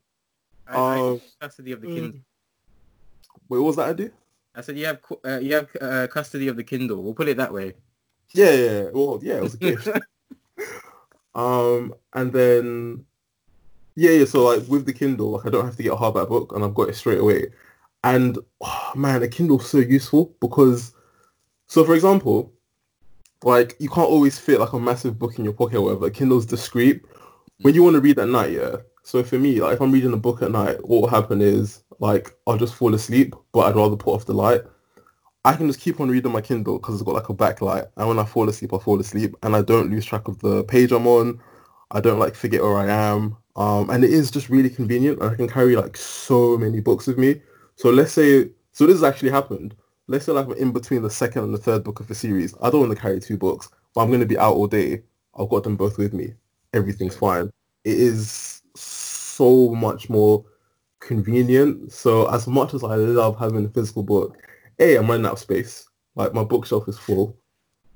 [0.67, 2.21] I, I Um, have custody of the Kindle.
[3.49, 4.11] Wait, what was that I do?
[4.55, 7.03] I said you have cu- uh, you have uh, custody of the Kindle.
[7.03, 7.75] We'll put it that way.
[8.35, 8.83] Yeah, yeah.
[8.93, 9.89] Well, yeah, it was a gift.
[11.35, 13.05] um, and then
[13.97, 14.25] yeah, yeah.
[14.25, 16.65] So like with the Kindle, like I don't have to get a hardback book, and
[16.65, 17.47] I've got it straight away.
[18.03, 20.93] And oh, man, the Kindle's so useful because,
[21.69, 22.53] so for example,
[23.45, 26.11] like you can't always fit like a massive book in your pocket or whatever.
[26.11, 27.03] Kindle's discreet.
[27.61, 28.77] When you want to read at night, yeah.
[29.05, 31.85] So for me, like if I'm reading a book at night, what will happen is
[32.01, 34.63] like I'll just fall asleep, but I'd rather put off the light.
[35.47, 37.87] I can just keep on reading my Kindle because it's got like a backlight.
[37.97, 40.65] And when I fall asleep, I fall asleep and I don't lose track of the
[40.65, 41.39] page I'm on.
[41.91, 43.37] I don't like forget where I am.
[43.57, 45.23] Um, and it is just really convenient.
[45.23, 47.43] I can carry like so many books with me.
[47.77, 49.75] So let's say, so this has actually happened.
[50.07, 52.55] Let's say like I'm in between the second and the third book of the series.
[52.63, 55.03] I don't want to carry two books, but I'm going to be out all day.
[55.39, 56.33] I've got them both with me.
[56.73, 57.51] Everything's fine.
[57.85, 60.45] It is so much more
[61.01, 61.93] convenient.
[61.93, 64.39] So as much as I love having a physical book,
[64.79, 65.89] A, I'm running out of space.
[66.15, 67.37] Like my bookshelf is full.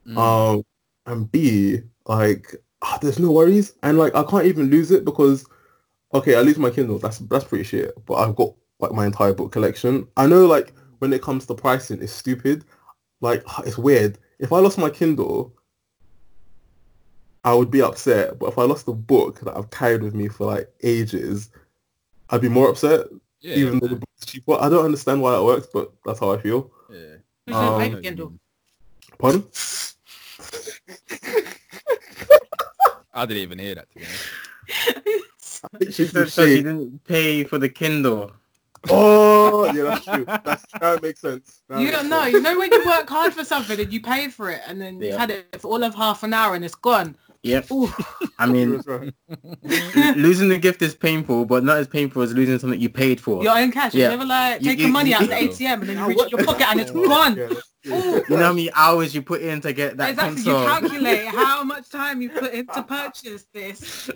[0.07, 0.17] Mm.
[0.17, 0.65] Um,
[1.07, 5.47] and B, like ah, there's no worries, and like I can't even lose it because,
[6.15, 6.99] okay, I lose my Kindle.
[6.99, 7.93] That's that's pretty shit.
[8.07, 10.07] But I've got like my entire book collection.
[10.17, 12.65] I know like when it comes to pricing, it's stupid.
[13.21, 14.19] Like it's weird.
[14.39, 15.55] If I lost my Kindle,
[17.45, 18.39] I would be upset.
[18.39, 21.51] But if I lost the book that I've carried with me for like ages,
[22.31, 23.07] I'd be more upset.
[23.41, 24.01] Yeah, even though the man.
[24.01, 24.57] book's cheaper.
[24.61, 26.71] I don't understand why that works, but that's how I feel.
[26.91, 27.17] yeah.
[27.49, 28.33] Um, I fake know what you Kindle?
[29.19, 29.45] Pardon?
[33.15, 33.89] I didn't even hear that.
[33.91, 35.97] To be honest.
[35.97, 38.33] She said so she didn't pay for the Kindle.
[38.91, 40.25] Oh, yeah, that's true.
[40.45, 41.63] That's, that makes sense.
[41.69, 42.21] That You makes don't know.
[42.23, 42.33] sense.
[42.35, 45.01] You know when you work hard for something and you pay for it and then
[45.03, 47.17] you've had it for all of half an hour and it's gone.
[47.45, 47.71] Yep.
[47.71, 47.89] Ooh.
[48.39, 49.15] I mean, That's right.
[49.31, 53.21] l- losing the gift is painful, but not as painful as losing something you paid
[53.21, 53.43] for.
[53.45, 53.95] Your own cash.
[53.95, 54.07] Yeah.
[54.07, 56.03] You never like You- take you- your money you- out the ATM and then you
[56.03, 57.37] Now reach your pocket and it's gone.
[57.37, 60.43] yeah, that's You know how many hours you put in to get that exactly.
[60.43, 60.61] console?
[60.63, 64.11] You calculate how much time you put in to purchase this.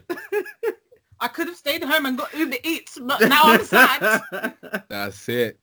[1.20, 4.54] I could have stayed home and got Uber Eats, but now I'm sad.
[4.88, 5.58] That's it.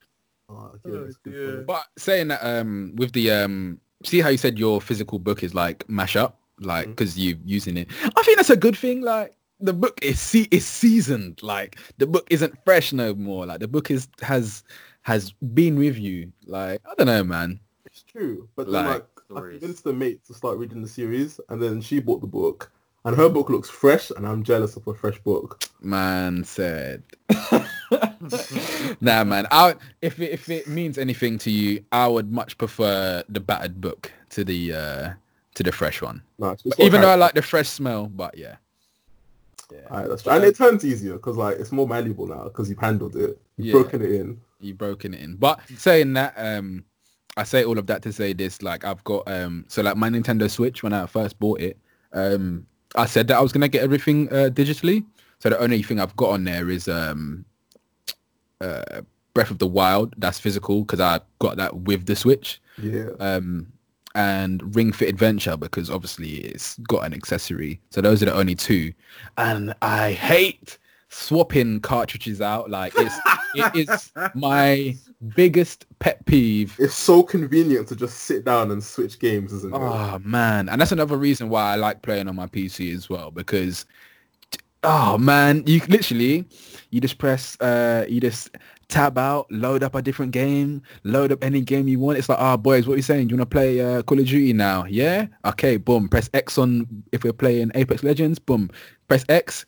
[0.48, 4.58] Oh, Oh, that's good But saying that, um, with the um, see how you said
[4.58, 7.88] your physical book is like mash up, like because you're using it.
[8.16, 9.02] I think that's a good thing.
[9.02, 11.42] Like the book is se- is seasoned.
[11.44, 13.46] Like the book isn't fresh no more.
[13.46, 14.64] Like the book is has
[15.02, 16.32] has been with you.
[16.46, 17.60] Like I don't know, man.
[17.86, 18.48] It's true.
[18.56, 21.82] But then, Like, like, I convinced the mate to start reading the series, and then
[21.82, 22.72] she bought the book,
[23.06, 25.64] and her book looks fresh, and I'm jealous of a fresh book.
[25.82, 27.04] Man said.
[29.02, 29.48] nah, man.
[29.52, 33.82] I if it, if it means anything to you, I would much prefer the battered
[33.82, 35.10] book to the uh
[35.60, 36.22] to the fresh one.
[36.38, 38.56] No, it's just But even got though I like the fresh smell, but yeah.
[39.70, 39.80] Yeah.
[39.92, 40.32] Alright, that's true.
[40.32, 43.68] And it turns easier because like it's more malleable now because you've handled it, you've
[43.68, 43.72] Yeah.
[43.74, 44.40] broken it in.
[44.62, 45.36] you broken it in.
[45.36, 46.86] But saying that, um,
[47.36, 48.62] I say all of that to say this.
[48.62, 51.78] Like I've got um, so like my Nintendo Switch when I first bought it,
[52.14, 55.06] um, I said that I was gonna get everything uh, digitally.
[55.40, 57.44] So the only thing I've got on there is um,
[58.62, 59.02] uh,
[59.34, 60.14] Breath of the Wild.
[60.18, 62.62] That's physical because I got that with the Switch.
[62.82, 63.10] Yeah.
[63.20, 63.72] Um,
[64.16, 67.80] and Ring Fit Adventure because obviously it's got an accessory.
[67.92, 68.94] So those are the only two.
[69.38, 70.78] And I hate
[71.10, 72.70] swapping cartridges out.
[72.70, 73.16] Like it's
[73.56, 74.96] it is my
[75.36, 76.76] biggest pet peeve.
[76.80, 79.78] It's so convenient to just sit down and switch games, isn't it?
[79.78, 83.32] Oh man, and that's another reason why I like playing on my PC as well
[83.32, 83.86] because
[84.84, 86.46] oh man, you literally
[86.92, 88.50] you just press uh you just
[88.90, 92.18] tab out, load up a different game, load up any game you want.
[92.18, 93.30] It's like, ah, oh, boys, what are you saying?
[93.30, 94.86] You want to play uh, Call of Duty now?
[94.86, 95.28] Yeah?
[95.46, 96.10] Okay, boom.
[96.10, 98.40] Press X on if we're playing Apex Legends.
[98.40, 98.70] Boom.
[99.08, 99.66] Press X.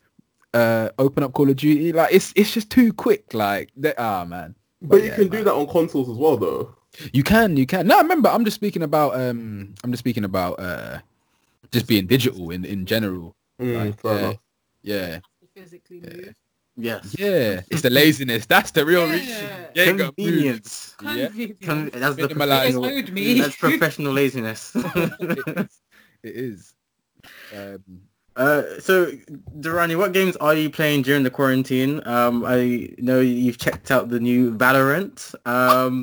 [0.54, 1.94] Uh, open up Call of Duty.
[1.94, 3.34] Like it's it's just too quick.
[3.34, 4.56] Like, ah, oh, man.
[4.82, 5.38] But, but you yeah, can man.
[5.38, 6.76] do that on consoles as well, though.
[7.14, 7.88] You can, you can.
[7.88, 11.00] No, remember, I'm just speaking about um, I'm just speaking about uh,
[11.72, 13.36] just being digital in in general.
[13.62, 14.40] Mm, like,
[14.84, 15.20] yeah, yeah.
[15.56, 16.36] Physically move.
[16.78, 17.16] Yes.
[17.20, 18.46] Yeah, it's the laziness.
[18.46, 19.14] That's the real Yeah.
[19.14, 19.50] reason.
[19.76, 20.96] Yeah, Convenience.
[21.04, 21.28] Yeah.
[21.64, 22.74] Con- that's the Minimalize.
[22.74, 23.40] professional, me.
[23.42, 24.72] that's professional laziness.
[25.56, 25.70] it
[26.24, 26.74] is.
[27.56, 27.84] Um,
[28.38, 29.12] Uh, so,
[29.60, 32.00] Durrani, what games are you playing during the quarantine?
[32.08, 35.36] Um, I know you've checked out the new Valorant.
[35.46, 36.02] Um,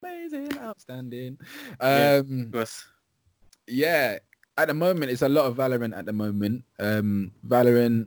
[0.00, 1.36] amazing, outstanding.
[1.82, 2.22] Yeah.
[2.22, 2.86] Um, of course.
[3.66, 4.18] yeah,
[4.56, 6.62] at the moment, it's a lot of Valorant at the moment.
[6.78, 8.06] Um, Valorant,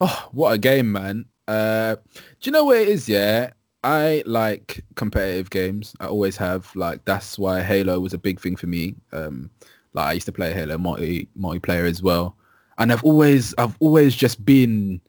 [0.00, 1.26] oh, what a game, man.
[1.46, 3.08] Uh, do you know what it is?
[3.08, 3.50] Yeah,
[3.84, 5.94] I like competitive games.
[6.00, 6.74] I always have.
[6.76, 8.94] Like that's why Halo was a big thing for me.
[9.12, 9.50] Um,
[9.94, 12.36] like I used to play Halo multi multiplayer as well,
[12.78, 15.00] and I've always I've always just been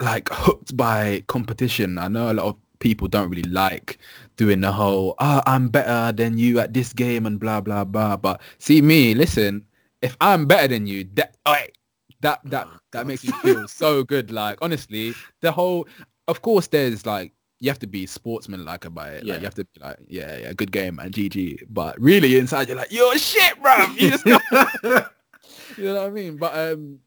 [0.00, 1.98] like hooked by competition.
[1.98, 3.98] I know a lot of people don't really like
[4.36, 8.16] doing the whole ah I'm better than you at this game and blah blah blah.
[8.16, 9.64] But see me, listen,
[10.02, 11.76] if I'm better than you, that alright,
[12.20, 14.30] that that that makes me feel so good.
[14.30, 15.86] Like honestly, the whole
[16.26, 19.24] of course there's like you have to be sportsman like about it.
[19.24, 19.34] Yeah.
[19.34, 21.62] Like you have to be like, yeah, yeah, good game, man, GG.
[21.68, 23.86] But really inside you're like, you're shit, bro.
[23.96, 24.24] You just
[25.76, 26.36] you know what I mean?
[26.36, 27.00] But um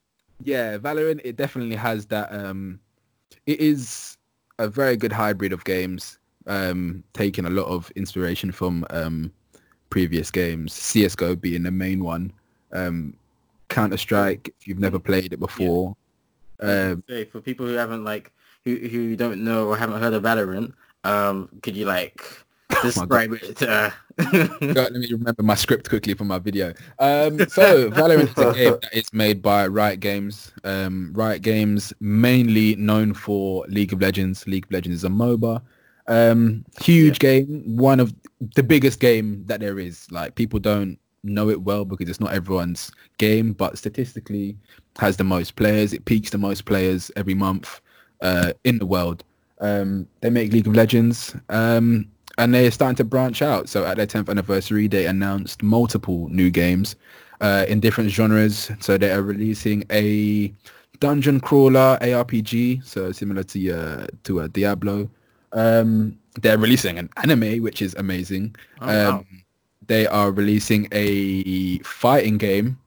[0.44, 2.80] yeah, Valorant it definitely has that um
[3.46, 4.18] it is
[4.60, 9.32] a very good hybrid of games, um, taking a lot of inspiration from um
[9.90, 12.32] previous games, CSGO being the main one.
[12.74, 13.16] Um
[13.72, 15.96] Counter Strike, if you've never played it before.
[16.60, 18.32] Um Say, for people who haven't like
[18.66, 22.24] who who don't know or haven't heard of Valorant, um, could you like
[22.82, 23.58] describe it?
[23.58, 26.74] To, God, let me remember my script quickly for my video.
[27.00, 30.52] Um, so Valorant is a game that is made by Riot Games.
[30.64, 34.46] Um, Riot Games mainly known for League of Legends.
[34.48, 35.62] League of Legends is a MOBA.
[36.08, 38.14] Um, huge game, one of
[38.56, 40.12] the biggest game that there is.
[40.12, 44.58] Like people don't know it well because it's not everyone's game, but statistically
[44.98, 45.94] has the most players.
[45.94, 47.82] It peaks the most players every month
[48.22, 49.24] uh, in the world.
[49.60, 51.36] Um, they make League of Legends.
[51.50, 52.08] Um,
[52.38, 53.70] and they're starting to branch out.
[53.70, 56.96] So at their 10th anniversary, they announced multiple new games
[57.42, 58.72] uh, in different genres.
[58.80, 60.54] So they are releasing a
[61.00, 65.10] dungeon crawler ARPG, so similar to uh, to a Diablo.
[65.52, 68.56] Um, they're releasing an anime, which is amazing.
[68.80, 69.26] Oh, wow.
[69.88, 72.80] They are releasing a fighting game,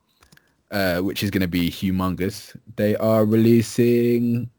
[0.71, 2.55] uh, which is going to be humongous.
[2.75, 4.49] They are releasing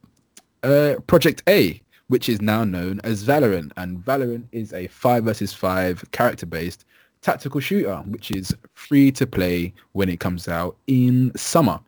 [0.62, 3.72] uh, Project A, which is now known as Valorant.
[3.77, 6.85] And Valorant is a 5 versus 5 character-based
[7.22, 11.81] tactical shooter, which is free to play when it comes out in summer.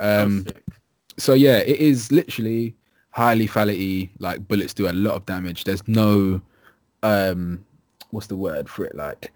[0.00, 0.46] Um,
[1.16, 2.74] so yeah, it is literally
[3.10, 5.64] high lethality, like bullets do a lot of damage.
[5.64, 6.40] There's no,
[7.02, 7.64] um,
[8.10, 8.96] what's the word for it?
[8.96, 9.30] Like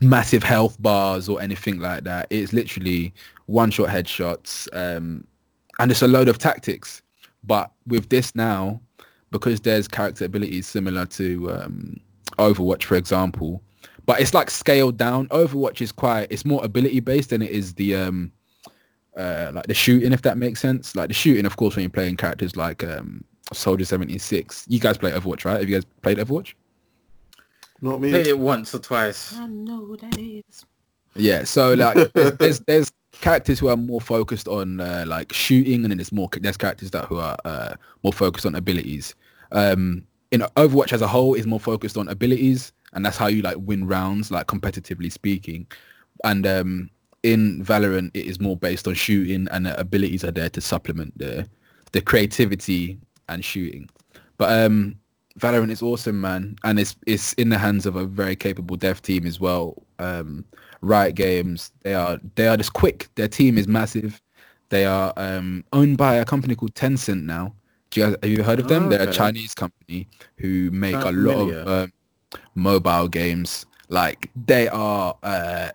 [0.00, 2.26] massive health bars or anything like that.
[2.30, 3.12] It's literally
[3.46, 4.68] one-shot headshots.
[4.72, 5.26] Um,
[5.78, 7.02] and it's a load of tactics.
[7.44, 8.80] But with this now,
[9.30, 11.96] because there's character abilities similar to um,
[12.38, 13.62] Overwatch, for example,
[14.06, 15.28] but it's like scaled down.
[15.28, 18.32] Overwatch is quite, it's more ability based than it is the um,
[19.16, 20.94] uh, like the shooting, if that makes sense.
[20.94, 24.66] Like the shooting, of course, when you're playing characters like um, Soldier 76.
[24.68, 25.60] You guys play Overwatch, right?
[25.60, 26.54] Have you guys played Overwatch?
[27.86, 28.10] Not me.
[28.10, 29.36] Played it once or twice.
[29.36, 30.64] I know who that is.
[31.14, 35.84] Yeah, so like there's, there's there's characters who are more focused on uh, like shooting,
[35.84, 39.14] and then there's more there's characters that who are uh, more focused on abilities.
[39.52, 43.42] Um, in Overwatch as a whole is more focused on abilities, and that's how you
[43.42, 45.66] like win rounds, like competitively speaking.
[46.24, 46.90] And um,
[47.22, 51.16] in Valorant, it is more based on shooting, and the abilities are there to supplement
[51.16, 51.48] the
[51.92, 53.88] the creativity and shooting.
[54.38, 54.96] But um,
[55.38, 59.02] Valorant is awesome, man, and it's it's in the hands of a very capable dev
[59.02, 59.82] team as well.
[59.98, 60.44] Um,
[60.80, 63.08] Riot Games, they are they are just quick.
[63.16, 64.20] Their team is massive.
[64.70, 67.54] They are um, owned by a company called Tencent now.
[67.90, 68.86] Do you guys have you heard of them?
[68.86, 69.12] Oh, They're a.
[69.12, 70.08] Chinese company
[70.38, 71.60] who make a lot familiar.
[71.60, 71.92] of um,
[72.54, 73.66] mobile games.
[73.88, 75.70] Like they are uh,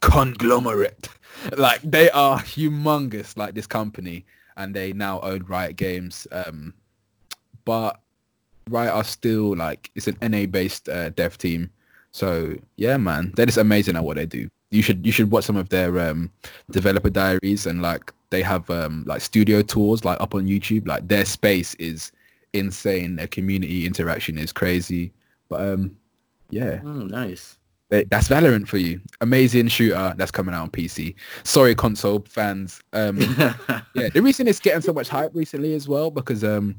[0.00, 1.08] conglomerate.
[1.58, 3.36] Like they are humongous.
[3.36, 4.24] Like this company,
[4.56, 6.28] and they now own Riot Games.
[6.30, 6.72] Um,
[7.64, 8.00] but
[8.70, 11.70] Riot are still like it's an NA based uh, dev team.
[12.12, 14.48] So yeah, man, they're just amazing at what they do.
[14.70, 16.30] You should you should watch some of their um,
[16.70, 20.86] developer diaries and like they have um, like studio tours like up on YouTube.
[20.88, 22.10] Like their space is
[22.52, 23.16] insane.
[23.16, 25.12] Their community interaction is crazy.
[25.48, 25.96] But um,
[26.50, 27.58] yeah, Oh, nice.
[27.90, 29.00] they- that's Valorant for you.
[29.20, 31.14] Amazing shooter that's coming out on PC.
[31.44, 32.80] Sorry, console fans.
[32.92, 33.18] Um,
[33.94, 36.74] yeah, the reason it's getting so much hype recently as well because um,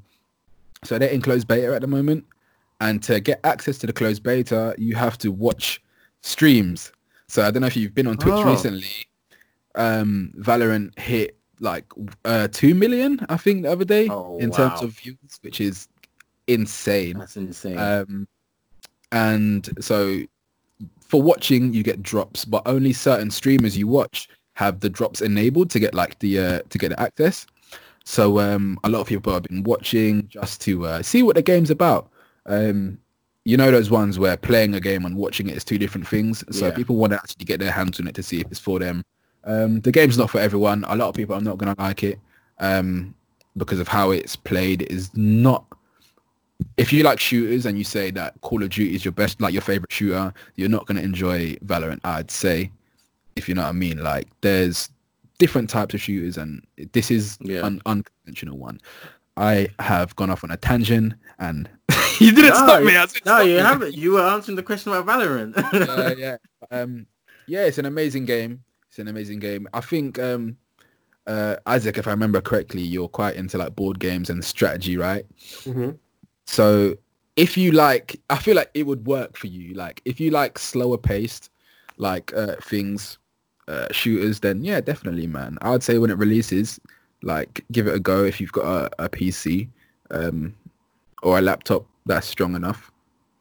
[0.85, 2.25] so they're in closed beta at the moment,
[2.81, 5.81] and to get access to the closed beta, you have to watch
[6.21, 6.91] streams.
[7.27, 8.49] So I don't know if you've been on Twitch Oh.
[8.51, 8.89] recently.
[9.75, 11.85] Um, Valorant hit like
[12.23, 15.87] uh, two million, I think, the other day Oh, in terms of views, which is
[16.47, 17.17] insane.
[17.17, 17.77] That's insane.
[17.77, 18.27] Um,
[19.11, 20.21] and so
[20.99, 25.69] for watching, you get drops, but only certain streamers you watch have the drops enabled
[25.71, 27.45] to get like the uh, to get the access.
[28.05, 31.41] So um, a lot of people have been watching just to uh, see what the
[31.41, 32.09] game's about.
[32.45, 32.99] Um,
[33.43, 36.43] you know those ones where playing a game and watching it is two different things.
[36.51, 36.75] So Yeah.
[36.75, 39.03] people want to actually get their hands on it to see if it's for them.
[39.43, 40.83] Um, the game's not for everyone.
[40.87, 42.19] A lot of people are not going to like it
[42.59, 43.13] um,
[43.57, 44.83] because of how it's played.
[44.83, 45.65] It is not
[46.77, 49.53] if you like shooters and you say that Call of Duty is your best, like
[49.53, 51.99] your favorite shooter, you're not going to enjoy Valorant.
[52.03, 52.71] I'd say,
[53.35, 54.01] if you know what I mean.
[54.01, 54.89] Like, there's
[55.37, 57.65] different types of shooters, and this is Yeah.
[57.65, 58.79] an unconventional one.
[59.37, 61.69] I have gone off on a tangent, and
[62.19, 62.95] you didn't No, stop me.
[62.95, 63.61] I said no, you me.
[63.61, 63.95] haven't.
[63.95, 65.55] You were answering the question about Valorant.
[65.73, 66.37] yeah, yeah.
[66.71, 67.05] Um,
[67.47, 68.63] yeah, it's an amazing game.
[68.89, 69.67] It's an amazing game.
[69.73, 70.57] I think um,
[71.27, 75.25] uh, Isaac, if I remember correctly, you're quite into like board games and strategy, right?
[75.63, 75.91] hmm
[76.47, 76.95] So
[77.35, 79.73] if you like, I feel like it would work for you.
[79.75, 81.49] Like if you like slower paced,
[81.97, 83.17] like uh, things,
[83.67, 85.57] uh, shooters, then yeah, definitely, man.
[85.61, 86.79] I would say when it releases,
[87.23, 89.69] like give it a go if you've got a, a PC
[90.11, 90.55] um,
[91.23, 92.91] or a laptop that's strong enough.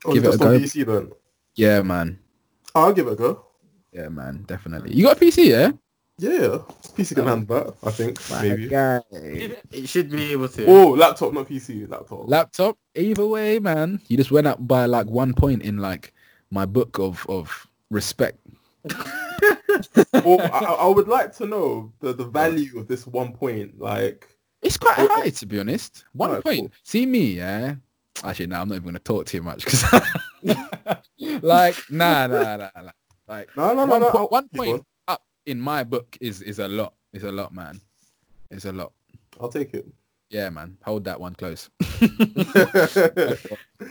[0.05, 0.59] Oh, Give it a go.
[0.59, 1.13] PC then.
[1.55, 2.19] Yeah, man.
[2.75, 3.45] I'll give it a go.
[3.93, 4.45] Yeah, man.
[4.47, 4.95] Definitely.
[4.95, 5.73] You got a PC, yeah?
[6.19, 6.59] Yeah,
[6.95, 7.75] PC can handle that.
[7.83, 8.69] I think maybe.
[8.69, 9.01] guy.
[9.11, 10.65] it should be able to.
[10.67, 11.89] Oh, laptop, not PC.
[11.91, 12.29] Laptop.
[12.29, 12.79] Laptop.
[12.95, 14.01] Either way, man.
[14.09, 16.13] You just went up by like one point in like
[16.51, 18.39] my book of of respect.
[18.85, 23.79] Well, I, I would like to know the, the value of this one point.
[23.81, 24.29] Like,
[24.63, 26.05] It's quite high, to be honest.
[26.13, 26.61] One Alright, point.
[26.61, 26.71] cool.
[26.83, 27.77] See me, yeah.
[28.23, 29.85] Actually, no, I'm not even going to talk too much because,
[31.43, 32.91] like, nah, nah, nah, nah.
[33.27, 34.11] Like, no, no, no, one, no.
[34.11, 36.95] po- I'll- one keep point up in my book is is a lot.
[37.13, 37.81] It's a lot, man.
[38.51, 38.93] It's a lot.
[39.41, 39.87] I'll take it.
[40.31, 40.77] Yeah, man.
[40.85, 41.71] Hold that one close.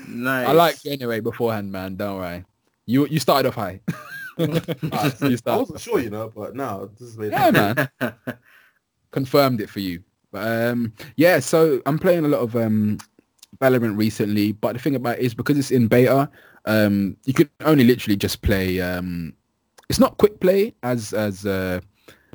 [0.08, 0.48] nice.
[0.48, 1.96] I like you anyway beforehand, man.
[1.96, 2.46] Don't worry.
[2.86, 3.80] You you started off high.
[4.40, 8.14] Alright, You I wasn't sure, you know, but now this is made yeah, man.
[9.12, 10.04] confirmed it for you.
[10.32, 12.98] But um, yeah, so I'm playing a lot of um,
[13.62, 14.52] Valorant recently.
[14.54, 16.30] But the thing about it is because it's in beta,
[16.66, 18.82] um, you can only literally just play.
[18.82, 19.34] Um,
[19.90, 21.80] it's not quick play as as uh,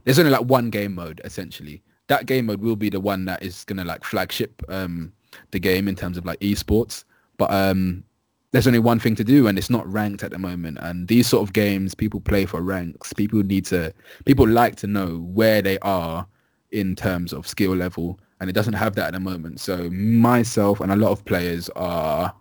[0.04, 1.82] there's only like one game mode essentially.
[2.06, 5.12] That game mode will be the one that is gonna like flagship um,
[5.50, 7.04] the game in terms of like esports.
[7.36, 8.04] But um,
[8.52, 11.26] there's only one thing to do and it's not ranked at the moment and these
[11.26, 13.92] sort of games people play for ranks people need to
[14.24, 16.26] people like to know where they are
[16.72, 20.80] in terms of skill level and it doesn't have that at the moment so myself
[20.80, 22.32] and a lot of players are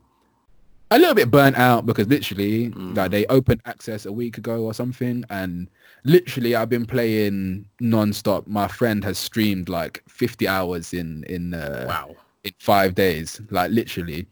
[0.92, 2.96] a little bit burnt out because literally Mm.
[2.96, 5.68] like they opened access a week ago or something and
[6.06, 11.86] literally I've been playing non-stop my friend has streamed like 50 hours in in uh,
[11.90, 12.16] wow.
[12.46, 14.28] in five days, like literally.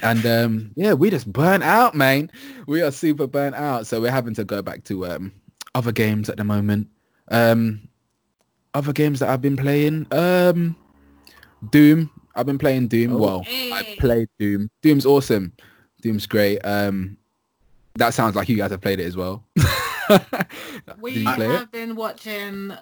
[0.00, 2.30] And um, yeah, we just burnt out, man.
[2.66, 5.32] We are super burnt out, so we're having to go back to um,
[5.74, 6.88] other games at the moment.
[7.28, 7.88] Um,
[8.74, 10.76] other games that I've been playing, um,
[11.70, 12.10] Doom.
[12.34, 13.12] I've been playing Doom.
[13.12, 13.18] Oh.
[13.18, 13.70] Well, Hey.
[13.72, 14.70] I played Doom.
[14.80, 15.52] Doom's awesome.
[16.00, 16.58] Doom's great.
[16.64, 17.18] Um,
[17.96, 19.44] that sounds like you guys have played it as well.
[21.00, 21.50] We you play it?
[21.58, 22.72] have been watching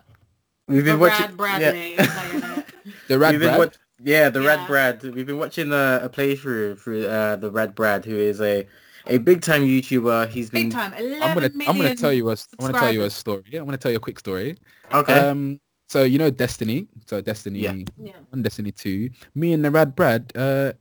[0.67, 1.37] We've the been watching.
[1.37, 2.63] Brad Bradley Yeah.
[3.09, 3.59] The Rad We've been Brad?
[3.59, 4.49] watch- yeah, the Yeah.
[4.57, 5.03] Rad Brad.
[5.03, 8.67] We've been watching a, a playthrough through uh, the Rad Brad, who is a
[9.07, 10.29] a big time YouTuber.
[10.29, 10.93] He's been Big time.
[10.95, 13.43] 11 I'm gonna I'm gonna tell you a I'm gonna tell you a story.
[13.51, 14.57] Yeah, I'm gonna tell you a quick story.
[14.93, 15.13] okay.
[15.15, 16.87] Um, so you know Destiny.
[17.07, 17.75] So Destiny Yeah.
[17.97, 18.13] Yeah.
[18.31, 19.11] one, Destiny two.
[19.35, 20.73] Me and the Rad Brad uh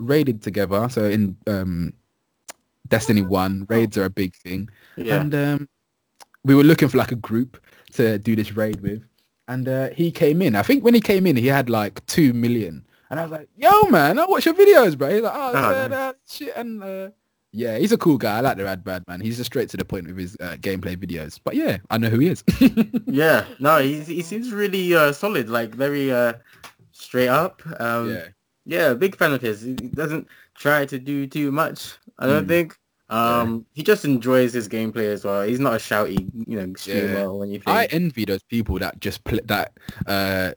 [0.00, 0.88] raided together.
[0.88, 1.92] So in um
[2.88, 4.68] Destiny one, raids are a big thing.
[4.96, 5.20] yeah.
[5.20, 5.68] And um
[6.44, 7.60] we were looking for like a group
[7.92, 9.02] to do this raid with.
[9.48, 10.56] And uh, he came in.
[10.56, 12.84] I think when he came in, he had like two million.
[13.10, 15.52] And I was like, "Yo, man, I watch your videos, bro." He's like, "Oh, Oh,
[15.88, 15.92] nice.
[15.92, 17.10] uh, shit." And uh,
[17.52, 18.38] Yeah, he's a cool guy.
[18.38, 19.20] I like the Rad Brad man.
[19.20, 21.38] He's just straight to the point with his uh, gameplay videos.
[21.42, 22.42] But yeah, I know who he is.
[23.06, 26.32] yeah, no, he he seems really uh, solid, like very uh,
[26.90, 27.62] straight up.
[27.78, 28.26] Um, yeah.
[28.64, 29.62] yeah, big fan of his.
[29.62, 30.26] He doesn't
[30.56, 31.94] try to do too much.
[32.18, 32.48] I don't Mm.
[32.48, 32.78] think.
[33.08, 35.42] Um, he just enjoys his gameplay as well.
[35.42, 37.26] He's not a shouty, you know, streamer Yeah.
[37.26, 37.62] or anything.
[37.72, 39.72] I envy those people that just play that
[40.06, 40.52] uh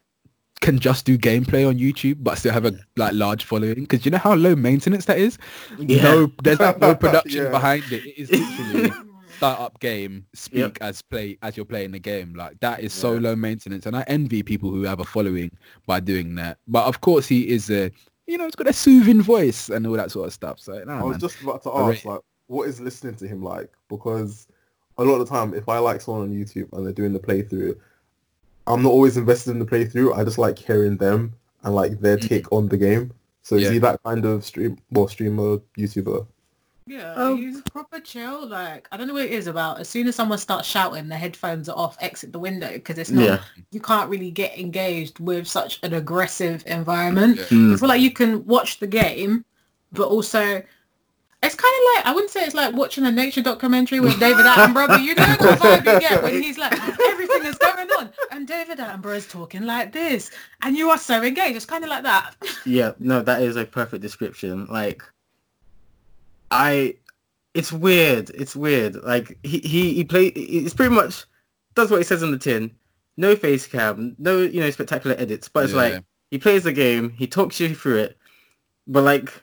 [0.62, 4.12] can just do gameplay on YouTube but still have a like large following because you
[4.12, 5.38] know how low maintenance that is.
[5.78, 6.04] yeah.
[6.04, 7.50] No, there's like no production Yeah.
[7.50, 8.06] behind it.
[8.06, 8.92] It is literally
[9.38, 12.34] start up game, speak as play as you're playing the game.
[12.34, 15.52] Like that is so low maintenance, and I envy people who have a following
[15.86, 16.58] by doing that.
[16.68, 17.92] But of course, he is a
[18.28, 20.60] you know, he's got a soothing voice and all that sort of stuff.
[20.60, 21.20] So I was man.
[21.20, 22.20] just about to ask, like,
[22.50, 23.72] what is listening to him like?
[23.90, 24.48] Because
[24.98, 27.20] a lot of the time, if I like someone on YouTube and they're doing the
[27.20, 27.78] playthrough,
[28.68, 30.18] I'm not always invested in the playthrough.
[30.18, 31.34] I just like hearing them
[31.64, 32.28] and like their Mm.
[32.28, 33.12] take on the game.
[33.44, 36.28] So is he that kind of stream, well, streamer, YouTuber?
[36.86, 38.48] Yeah, Um, he's proper chill.
[38.48, 39.80] Like I don't know what it is about.
[39.80, 41.98] As soon as someone starts shouting, the headphones are off.
[42.02, 43.26] Exit the window because it's not.
[43.26, 43.40] Yeah.
[43.72, 47.38] You can't really get engaged with such an aggressive environment.
[47.38, 47.46] Yeah.
[47.46, 47.74] Mm.
[47.74, 49.46] I feel like you can watch the game,
[49.92, 50.64] but also
[51.42, 54.46] it's kind of like I wouldn't say it's like watching a nature documentary with David
[54.46, 56.74] Attenborough, but you know the vibe you get when he's like
[57.08, 60.32] everything is going on and David Attenborough is talking like this,
[60.64, 61.56] and you are so engaged.
[61.56, 62.36] It's kind of like that.
[62.66, 64.66] Yeah, no, that is a perfect description.
[64.68, 65.02] Like,
[66.52, 66.96] I,
[67.54, 68.30] it's weird.
[68.32, 68.96] It's weird.
[69.04, 70.28] Like he he he play.
[70.28, 71.26] It's pretty much
[71.76, 72.72] does what he says on the tin.
[73.18, 74.16] No face cam.
[74.20, 75.48] No, you know, spectacular edits.
[75.50, 75.80] But it's Yeah.
[75.80, 77.12] like he plays the game.
[77.12, 78.18] He talks you through it.
[78.88, 79.34] But like,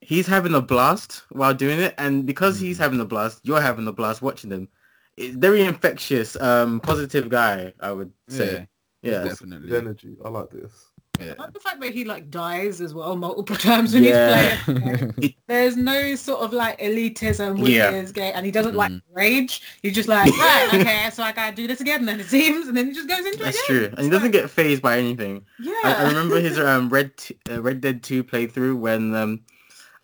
[0.00, 3.86] he's having a blast while doing it, and because he's having a blast, you're having
[3.88, 4.68] a blast watching him.
[5.16, 7.72] It's very infectious, um, positive guy.
[7.80, 8.68] I would say.
[9.02, 9.22] Yeah.
[9.24, 9.70] definitely.
[9.70, 10.16] The energy.
[10.24, 10.72] I like this.
[11.20, 11.34] Yeah.
[11.38, 14.56] I like the fact that he like dies as well multiple times when Yeah.
[14.56, 15.34] he's playing.
[15.48, 17.92] There's no sort of like elitism with Yeah.
[17.92, 19.00] his game, and he doesn't like Mm.
[19.12, 19.62] rage.
[19.82, 22.66] He's just like, right, okay, so I gotta do this again, and then it seems,
[22.68, 23.64] and then he just goes into That's it.
[23.66, 25.44] true, and he doesn't get fazed by anything.
[25.60, 29.40] Yeah, I, I remember his um, Red t- uh, Red Dead 2 playthrough when um,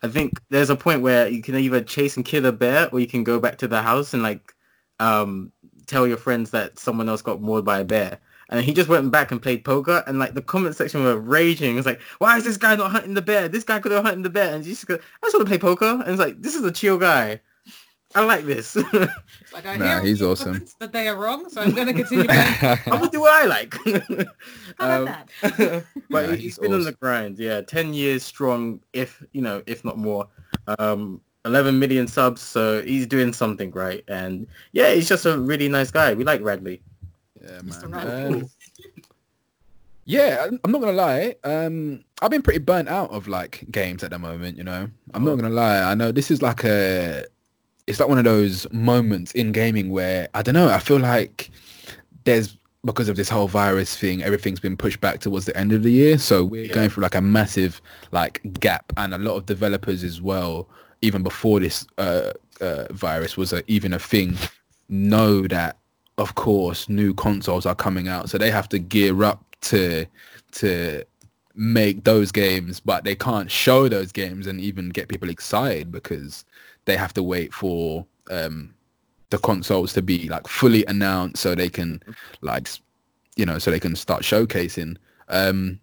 [0.03, 2.99] I think there's a point where you can either chase and kill a bear or
[2.99, 4.53] you can go back to the house and like
[4.99, 5.51] um,
[5.87, 8.19] tell your friends that someone else got mauled by a bear.
[8.49, 11.77] And he just went back and played poker and like the comment section were raging.
[11.77, 13.47] It's like, why is this guy not hunting the bear?
[13.47, 14.53] This guy could have hunted the bear.
[14.53, 16.01] And just go, I just want to play poker.
[16.01, 17.39] And it's like, this is a chill guy.
[18.15, 18.75] I like this.
[19.53, 20.53] Like I Nah, hear he's awesome.
[20.53, 22.25] comments That they are wrong, so I'm gonna continue.
[22.29, 23.75] I'm gonna do what I like.
[24.79, 25.83] I Um, about that?
[26.09, 26.97] but Nah, he's he's been on the awesome.
[26.99, 27.37] grind.
[27.39, 30.27] Yeah, ten years strong, if you know, if not more.
[30.79, 34.03] Um, 11 million subs, so he's doing something right.
[34.07, 36.13] And yeah, he's just a really nice guy.
[36.15, 36.81] We like Radley.
[37.43, 37.93] Yeah, man.
[38.33, 38.49] Um,
[40.05, 41.35] yeah, I'm- I'm not gonna lie.
[41.43, 44.57] Um, I've been pretty burnt out of like games at the moment.
[44.57, 45.79] You know, I'm not gonna lie.
[45.81, 47.25] I know this is like a,
[47.87, 50.69] it's like one of those moments in gaming where I don't know.
[50.69, 51.51] I feel like
[52.23, 55.83] there's because of this whole virus thing, everything's been pushed back towards the end of
[55.83, 56.17] the year.
[56.17, 56.73] So we're Yeah.
[56.73, 57.81] going through like a massive
[58.11, 60.67] like gap, and a lot of developers as well,
[61.01, 62.31] even before this uh,
[62.61, 64.37] uh, virus was a, even a thing,
[64.89, 65.77] know that
[66.17, 70.05] of course new consoles are coming out, so they have to gear up to
[70.53, 71.03] to
[71.55, 76.43] make those games, but they can't show those games and even get people excited because
[76.85, 78.73] they have to wait for um,
[79.33, 82.01] the consoles to be like fully announced so they can
[82.41, 82.67] like
[83.35, 84.95] you know so they can start showcasing.
[85.27, 85.79] Um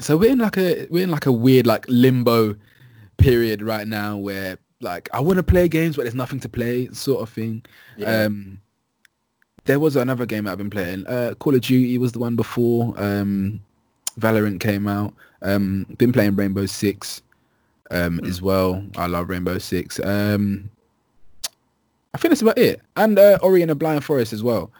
[0.00, 2.56] so we're in like a we're in like a weird like limbo
[3.16, 6.88] period right now where like i want to play games but there's nothing to play
[6.92, 7.64] sort of thing.
[7.96, 8.24] Yeah.
[8.24, 8.60] um
[9.64, 11.06] there was another game i've been playing.
[11.06, 13.60] Uh call of duty was the one before um
[14.18, 15.14] valorant came out.
[15.42, 17.22] Um been playing rainbow six
[17.90, 20.70] um as well i love rainbow six um
[22.14, 22.80] I think that's about it.
[22.96, 24.72] And uh, Ori and the Blind Forest as well.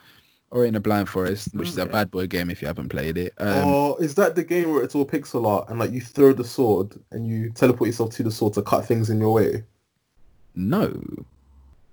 [0.50, 3.18] Ori and the Blind Forest, which is a bad boy game if you haven't played
[3.18, 3.34] it.
[3.36, 6.32] Um, oh, is that the game where it's all pixel art and like you throw
[6.32, 9.62] the sword and you teleport yourself to the sword to cut things in your way?
[10.54, 10.98] No.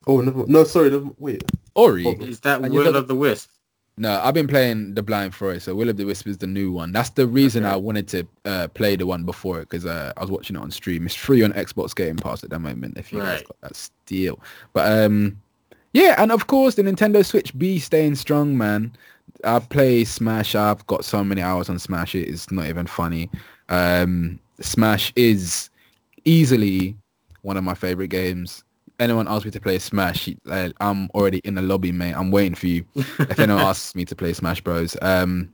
[0.07, 1.43] Oh, never, no, sorry, never, wait.
[1.75, 2.07] Ori.
[2.07, 3.49] Is that And you Will got- of the Wisp?
[3.97, 5.65] No, I've been playing the Blind Forest.
[5.65, 6.91] So Will of the Wisp is the new one.
[6.91, 7.73] That's the reason Okay.
[7.73, 10.59] I wanted to uh, play the one before it because uh, I was watching it
[10.59, 11.05] on stream.
[11.05, 14.39] It's free on Xbox Game Pass at the moment if you guys got that steal.
[14.73, 15.41] But um,
[15.93, 18.91] yeah, and of course the Nintendo Switch B staying strong, man.
[19.45, 20.55] I play Smash.
[20.55, 22.15] I've got so many hours on Smash.
[22.15, 23.29] It is not even funny.
[23.69, 25.69] Um, Smash is
[26.25, 26.97] easily
[27.43, 28.63] one of my favorite games.
[28.99, 32.13] Anyone asks me to play Smash, uh, I'm already in the lobby, mate.
[32.13, 32.85] I'm waiting for you.
[32.95, 34.95] if anyone asks me to play Smash Bros.
[35.01, 35.49] Um,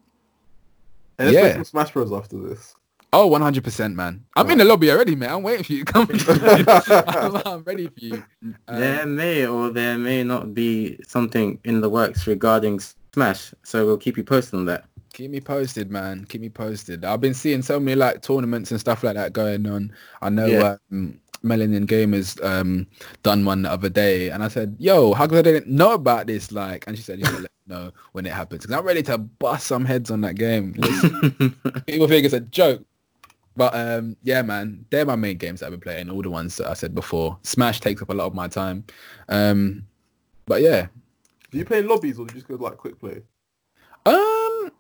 [1.18, 1.42] And let's Yeah.
[1.42, 2.76] play some Smash Bros after this.
[3.14, 4.24] Oh, 100%, man.
[4.38, 5.30] I'm in the lobby already, mate.
[5.30, 6.08] I'm waiting for you to come.
[6.10, 8.24] I'm, I'm ready for you.
[8.68, 12.80] Um, there may or there may not be something in the works regarding
[13.14, 14.86] Smash, so we'll keep you posted on that.
[15.14, 16.24] Keep me posted, man.
[16.30, 17.04] Keep me posted.
[17.04, 19.92] I've been seeing so many like tournaments and stuff like that going on.
[20.22, 20.76] I know Yeah.
[20.92, 22.88] um, Melanin Gamers um,
[23.24, 26.28] done one the other day, and I said, "Yo, how come I didn't know about
[26.28, 29.04] this?" Like, and she said, "You let me know when it happens." Because I'm ready
[29.04, 30.74] to bust some heads on that game.
[31.88, 32.84] People think it's a joke,
[33.56, 36.10] but um, yeah, man, they're my main games that I've been playing.
[36.10, 37.38] All the ones that I said before.
[37.44, 38.84] Smash takes up a lot of my time,
[39.30, 39.86] um,
[40.46, 40.88] but yeah,
[41.52, 43.22] Do you play in lobbies or do you just go like quick play?
[44.06, 44.72] Um,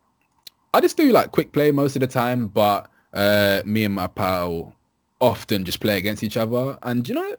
[0.74, 4.07] I just do like quick play most of the time, but uh, me and my
[4.07, 4.74] pal
[5.22, 6.78] often just play against each other.
[6.84, 7.36] And you know,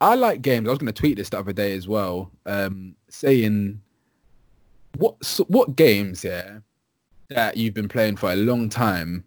[0.00, 0.66] I like games.
[0.66, 3.80] I was going to tweet this the other day as well, um, saying
[4.98, 6.58] what so, what games, yeah,
[7.28, 9.24] that you've been playing for a long time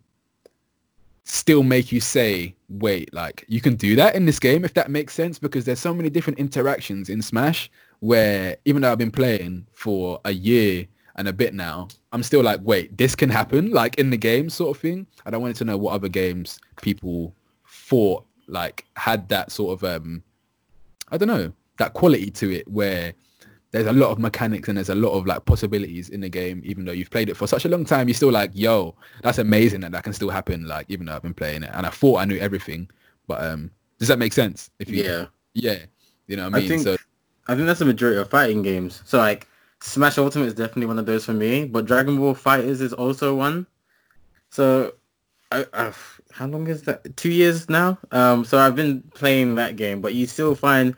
[1.25, 4.91] still make you say, wait, like you can do that in this game if that
[4.91, 7.69] makes sense because there's so many different interactions in Smash
[7.99, 12.43] where even though I've been playing for a year and a bit now, I'm still
[12.43, 15.07] like, wait, this can happen like in the game sort of thing.
[15.25, 17.33] I wanted to know what other games people
[17.85, 20.23] thought like had that sort of um
[21.11, 23.13] I don't know, that quality to it where
[23.71, 26.61] there's a lot of mechanics and there's a lot of like possibilities in the game,
[26.63, 29.37] even though you've played it for such a long time, you're still like, yo, that's
[29.37, 30.65] amazing that that can still happen.
[30.65, 32.89] Like, even though I've been playing it and I thought I knew everything,
[33.27, 33.69] but um,
[33.99, 34.69] does that make sense?
[34.79, 35.25] If you, yeah.
[35.53, 35.79] yeah,
[36.27, 36.95] you know what I mean I think- so
[37.47, 39.01] I think that's the majority of fighting games.
[39.05, 39.47] So like
[39.81, 43.35] Smash Ultimate is definitely one of those for me, but Dragon Ball FighterZ is also
[43.35, 43.67] one.
[44.49, 44.93] So
[45.51, 45.93] I, I,
[46.35, 47.15] how long is that?
[47.17, 47.97] Two years now.
[48.11, 50.95] Um, so I've been playing that game, but you still find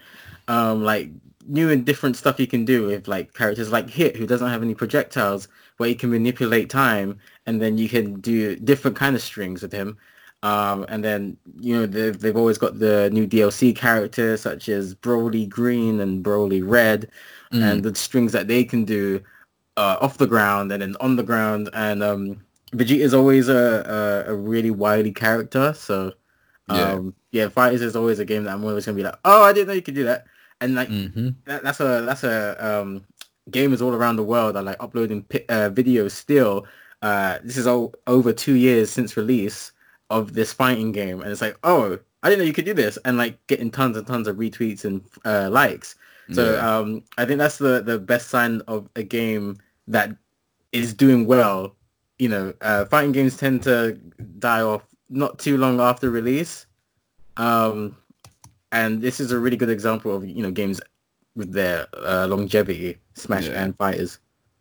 [0.47, 1.09] um like
[1.47, 4.63] new and different stuff you can do with like characters like Hit, who doesn't have
[4.63, 9.21] any projectiles, where you can manipulate time, and then you can do different kind of
[9.21, 9.97] strings with him.
[10.43, 14.93] Um, and then, you know, they've, they've always got the new DLC characters such as
[14.95, 17.09] Broly Green and Broly Red
[17.53, 17.63] Mm.
[17.63, 19.21] and the strings that they can do
[19.77, 21.69] uh, off the ground and then on the ground.
[21.73, 25.73] And um, Vegeta is always a, a, a really wily character.
[25.73, 26.13] So,
[26.67, 26.93] Yeah.
[26.93, 29.43] um, yeah, FighterZ is always a game that I'm always going to be like, oh,
[29.43, 30.25] I didn't know you could do that.
[30.61, 33.05] And like, hmm that, that's a that's a um,
[33.51, 36.65] gamers all around the world are like uploading pi- uh, videos still.
[37.01, 39.71] Uh, this is all over two years since release
[40.09, 42.97] of this fighting game, and it's like, oh, I didn't know you could do this,
[43.05, 45.95] and like getting tons and tons of retweets and uh, likes.
[46.31, 46.77] So Yeah.
[46.79, 49.57] um, I think that's the the best sign of a game
[49.87, 50.09] that
[50.73, 51.75] is doing well.
[52.19, 53.93] You know, uh, fighting games tend to
[54.39, 56.65] die off not too long after release.
[57.37, 57.95] Um,
[58.71, 60.81] and this is a really good example of you know games
[61.35, 63.63] with their uh, longevity, Smash Yeah.
[63.63, 64.17] and FighterZ.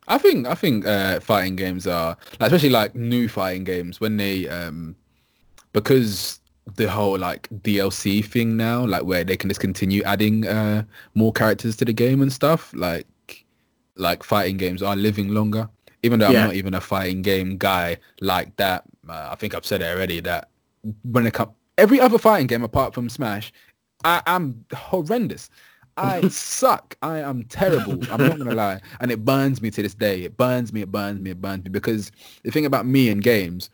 [0.07, 4.17] I think I think uh, fighting games are, like, especially like new fighting games, when
[4.17, 4.95] they um,
[5.73, 6.39] because
[6.75, 10.83] the whole like DLC thing now, like where they can just continue adding uh,
[11.15, 12.71] more characters to the game and stuff.
[12.73, 13.07] Like
[13.95, 15.69] like fighting games are living longer.
[16.07, 16.41] Even though Yeah.
[16.41, 19.85] I'm not even a fighting game guy like that, uh, I think I've said it
[19.93, 20.49] already that
[21.03, 23.51] when it comes every other fighting game apart from Smash,
[24.05, 25.49] I am horrendous.
[25.97, 26.95] I suck.
[27.01, 27.99] I am terrible.
[28.11, 30.23] I'm not gonna lie, and it burns me to this day.
[30.23, 30.81] It burns me.
[30.81, 31.31] It burns me.
[31.31, 32.11] It burns me because
[32.43, 33.69] the thing about me and games,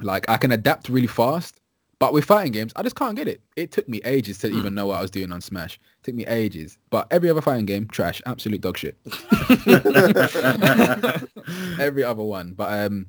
[0.00, 1.60] like I can adapt really fast,
[1.98, 3.40] but with fighting games, I just can't get it.
[3.56, 5.76] It took me ages to even know what I was doing on Smash.
[5.76, 6.76] It took me ages.
[6.90, 8.96] But every other fighting game, trash, absolute dog shit.
[11.80, 12.52] every other one.
[12.52, 13.06] But um,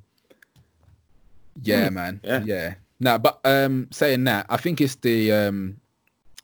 [1.61, 2.43] yeah, man, yeah.
[2.45, 2.75] yeah.
[2.99, 5.77] Nah, but um, saying that, I think it's the um,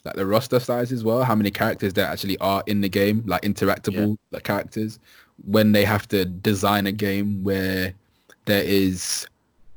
[0.03, 1.23] like the roster size as well.
[1.23, 4.99] How many characters there actually are in the game, like interactable like characters.
[5.45, 7.93] When they have to design a game where
[8.45, 9.27] there is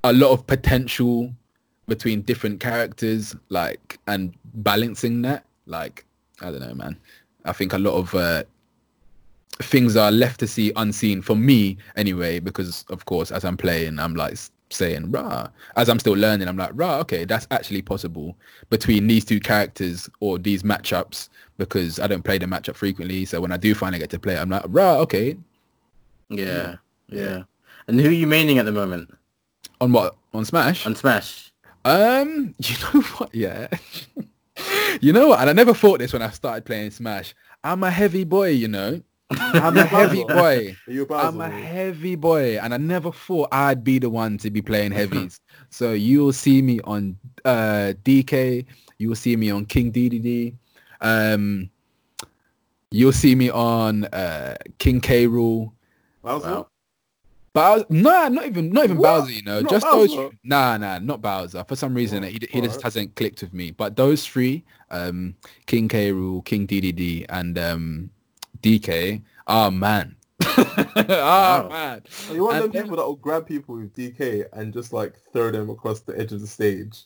[0.04, 1.32] a lot of potential
[1.88, 6.04] between different characters, like and balancing that, like
[6.40, 6.96] I don't know, man.
[7.44, 8.42] I think a lot of uh,
[9.62, 13.98] things are left to see unseen for me anyway, because of course, as I'm playing,
[13.98, 14.36] I'm like
[14.70, 18.36] saying, rah, as I'm still learning, I'm like, rah, okay, that's actually possible
[18.68, 21.28] between these two characters or these matchups
[21.58, 23.24] because I don't play the matchup frequently.
[23.24, 25.36] So when I do finally get to play, it, I'm like, rah, okay.
[26.28, 26.76] yeah,
[27.08, 27.44] yeah.
[27.88, 29.14] And who are you maining at the moment
[29.80, 30.16] On what?
[30.34, 30.84] On Smash?
[30.86, 31.52] on Smash?
[31.86, 33.34] Um, you know what?
[33.34, 33.68] Yeah.
[35.00, 35.40] you know what?
[35.40, 37.32] And I never thought this when I started playing Smash.
[37.62, 39.00] I'm a heavy boy, you know.
[39.30, 40.76] I'm a heavy boy.
[40.86, 44.38] Are you a I'm a heavy boy, and I never thought I'd be the one
[44.38, 45.40] to be playing heavies.
[45.70, 48.66] so you'll see me on uh, DK.
[48.98, 50.54] You will see me on King Dedede.
[51.00, 51.70] Um,
[52.90, 55.26] you'll see me on uh, King K.
[55.26, 55.72] Rool.
[56.22, 56.68] Wow.
[57.56, 59.20] Bowser, no, not even not even What?
[59.20, 59.32] Bowser.
[59.32, 60.14] You know, Not just those.
[60.14, 60.36] Bowser?
[60.44, 61.64] Nah, nah, not Bowser.
[61.64, 62.82] For some reason, Oh, he he just alright.
[62.82, 63.70] hasn't clicked with me.
[63.70, 65.34] But those three, um,
[65.66, 66.12] King K.
[66.12, 68.10] Rool, King Dedede, and um,
[68.62, 69.22] DK.
[69.46, 70.16] Oh man.
[70.44, 70.64] oh
[71.08, 71.68] Wow.
[71.70, 72.02] man.
[72.28, 74.92] Are you one of them then- people that will grab people with DK and just
[74.92, 77.04] like throw them across the edge of the stage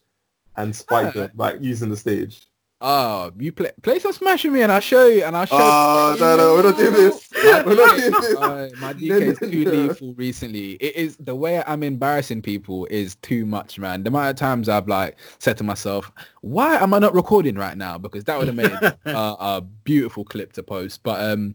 [0.56, 1.22] and spike Yeah.
[1.28, 2.46] them, like using the stage?
[2.82, 5.56] Oh, you play play some Smash with me, and I'll show you, and I'll show.
[5.58, 5.62] You.
[5.62, 7.28] Oh, no, no, we're not doing this.
[7.44, 8.36] My We're not doing DK, this.
[8.36, 10.72] uh, my DK is too lethal recently.
[10.72, 14.02] It is the way I'm embarrassing people is too much, man.
[14.02, 16.10] The amount of times I've like said to myself,
[16.40, 18.72] "Why am I not recording right now?" Because that would have made
[19.06, 21.02] uh, a beautiful clip to post.
[21.02, 21.54] But um,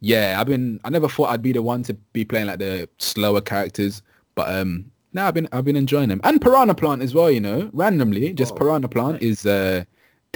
[0.00, 0.80] yeah, I've been.
[0.84, 4.02] I never thought I'd be the one to be playing like the slower characters,
[4.34, 7.30] but um, now I've been I've been enjoying them and Piranha Plant as well.
[7.30, 9.84] You know, randomly, just Oh, Piranha Plant is uh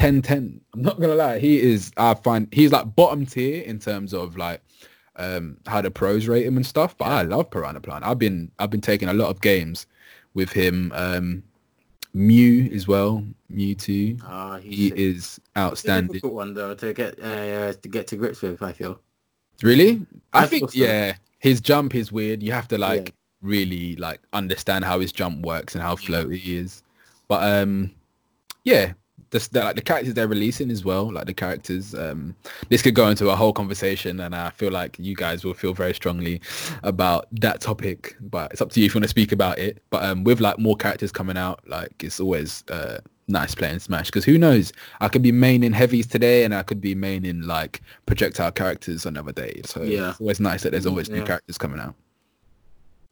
[0.01, 0.61] 10-10.
[0.75, 1.93] I'm not gonna lie, he is.
[1.97, 4.63] I find he's like bottom tier in terms of like
[5.17, 6.97] um how the pros rate him and stuff.
[6.97, 8.05] But I love Piranha Plant.
[8.05, 9.87] I've been I've been taking a lot of games
[10.35, 10.93] with him.
[10.95, 11.43] Um,
[12.13, 13.25] Mew as well.
[13.53, 14.21] Mewtwo.
[14.25, 14.99] Ah, he's He sick.
[14.99, 16.13] is outstanding.
[16.13, 18.63] difficult one though to get uh, to get to grips with.
[18.63, 19.01] I feel.
[19.63, 20.07] Really?
[20.33, 20.79] I, I think so.
[20.79, 21.15] yeah.
[21.39, 22.43] His jump is weird.
[22.43, 26.57] You have to like really like understand how his jump works and how floaty he
[26.57, 26.83] is.
[27.29, 27.91] But um
[28.65, 28.93] yeah,
[29.31, 31.95] the, the like the characters they're releasing as well, like the characters.
[31.95, 32.35] Um
[32.69, 35.73] this could go into a whole conversation and I feel like you guys will feel
[35.75, 36.41] very strongly
[36.83, 38.17] about that topic.
[38.21, 39.83] But it's up to you if you want to speak about it.
[39.91, 44.07] But um with like more characters coming out, like it's always uh nice playing Smash
[44.07, 44.73] because who knows?
[45.01, 49.31] I could be maining heavies today and I could be maining like projectile characters another
[49.33, 49.61] day.
[49.65, 50.11] So Yeah.
[50.11, 51.95] it's always nice that there's always new characters coming out.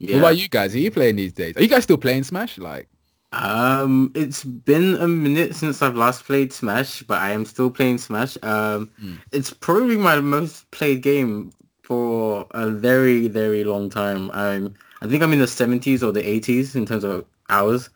[0.01, 0.15] Yeah.
[0.15, 0.75] What about you guys?
[0.75, 1.57] Are you playing these days?
[1.57, 2.59] Are you guys still playing Smash?
[2.59, 2.89] Like,
[3.33, 7.99] Um, it's been a minute since I've last played Smash, but I am still playing
[7.99, 8.37] Smash.
[8.43, 9.19] Um, Mm.
[9.33, 11.53] it's probably my most played game
[11.83, 14.31] for a very, very long time.
[14.33, 17.91] I'm, I think I'm in the 70s or the 80s in terms of hours.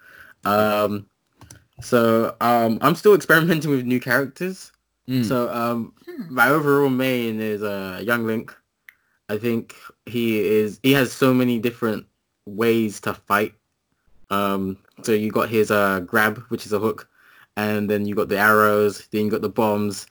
[0.45, 1.07] Um,
[1.81, 4.71] so um, I'm still experimenting with new characters.
[5.09, 5.95] mm, So um,
[6.29, 8.55] my overall main is uh, Young Link.
[9.29, 9.75] I think
[10.05, 12.07] he is he has so many different
[12.45, 13.55] ways to fight.
[14.31, 17.09] Um, so you got his uh, grab, which is a hook,
[17.57, 20.07] and then you got the arrows, then you got the bombs.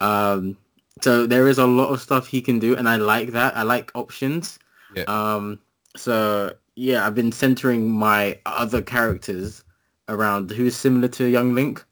[0.00, 0.56] Um,
[1.02, 3.56] so there is a lot of stuff he can do, and I like that.
[3.56, 4.58] I like options.
[4.94, 5.04] Yeah.
[5.04, 5.58] Um,
[5.96, 9.64] so yeah, I've been centering my other characters
[10.08, 11.84] around who's similar to Young Link.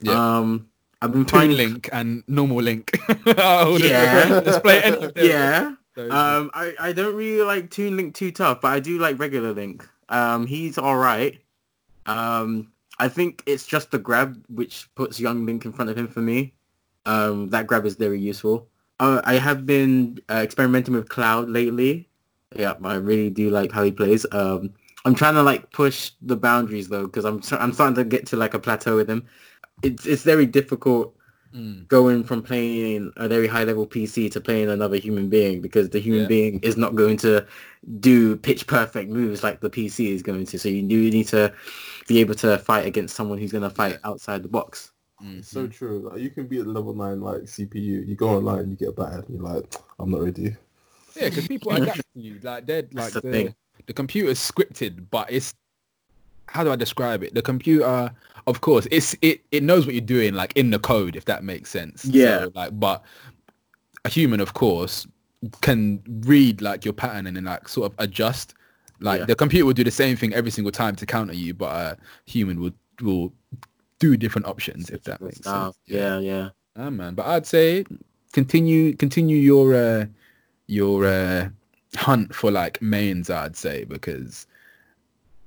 [0.00, 0.12] Yeah.
[0.38, 0.68] Um,
[1.00, 2.90] I've been Toon finding Link and normal Link.
[3.38, 4.40] Oh, Yeah.
[4.44, 5.74] Let's play any of yeah.
[5.96, 9.52] Um, I, I don't really like Toon Link too tough, but I do like regular
[9.52, 9.86] Link.
[10.08, 11.38] Um, he's all right.
[12.06, 16.08] Um, I think it's just the grab which puts young Link in front of him
[16.08, 16.54] for me.
[17.06, 18.68] Um, that grab is very useful.
[19.00, 22.08] Uh, I have been uh, experimenting with Cloud lately.
[22.54, 24.26] Yeah, I really do like how he plays.
[24.32, 24.72] Um,
[25.04, 28.36] I'm trying to like push the boundaries though, because I'm I'm starting to get to
[28.36, 29.26] like a plateau with him.
[29.82, 31.16] It's it's very difficult
[31.54, 35.90] Mm, going from playing a very high level PC to playing another human being because
[35.90, 36.26] the human Yeah.
[36.28, 37.46] being is not going to
[38.00, 40.58] do pitch perfect moves like the PC is going to.
[40.58, 41.52] So you do need to
[42.08, 44.92] be able to fight against someone who's going to fight outside the box.
[45.22, 46.08] mm, It's so true.
[46.10, 48.06] Like, you can be at level nine like CPU.
[48.06, 49.24] You go online, you get battered.
[49.28, 49.64] You're like,
[49.98, 50.56] I'm not ready.
[51.16, 52.38] Yeah, because people adapt to you.
[52.42, 53.54] Like they're like the the, thing.
[53.86, 55.54] the computer's scripted, but it's
[56.46, 57.34] how do I describe it?
[57.34, 58.10] The computer,
[58.46, 61.44] of course, it's it it knows what you're doing, like in the code, if that
[61.44, 62.04] makes sense.
[62.04, 62.40] Yeah.
[62.44, 63.04] So, like, but
[64.04, 65.06] a human, of course,
[65.60, 68.54] can read like your pattern and then like sort of adjust.
[69.02, 69.26] Like Yeah.
[69.26, 71.96] the computer will do the same thing every single time to counter you, but a
[72.26, 73.32] human will will
[73.98, 75.76] do different options, if that makes sense.
[75.86, 76.48] yeah, yeah.
[76.76, 77.84] Ah man, but I'd say
[78.32, 80.06] continue continue your uh
[80.66, 81.48] your uh
[81.96, 83.28] hunt for like mains.
[83.28, 84.46] I'd say because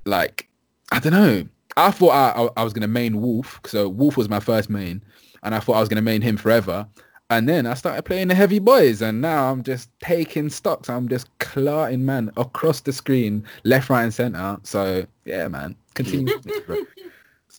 [0.06, 0.48] like
[0.92, 1.48] I don't know.
[1.78, 5.02] I thought I I, I was gonna main Wolf, so Wolf was my first main,
[5.44, 6.88] and I thought I was gonna main him forever.
[7.30, 10.90] And then I started playing the heavy boys, and now I'm just taking stocks.
[10.90, 14.58] I'm just clarting man across the screen, left, right, and center.
[14.64, 16.40] So yeah, man, continue.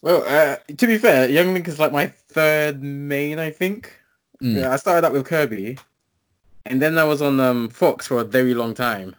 [0.03, 3.93] Well, uh, to be fair, Young Link is like my third main, I think.
[4.43, 4.57] Mm.
[4.61, 5.79] Yeah, I started out with Kirby,
[6.67, 9.17] and then I was on um, Fox for a very long time.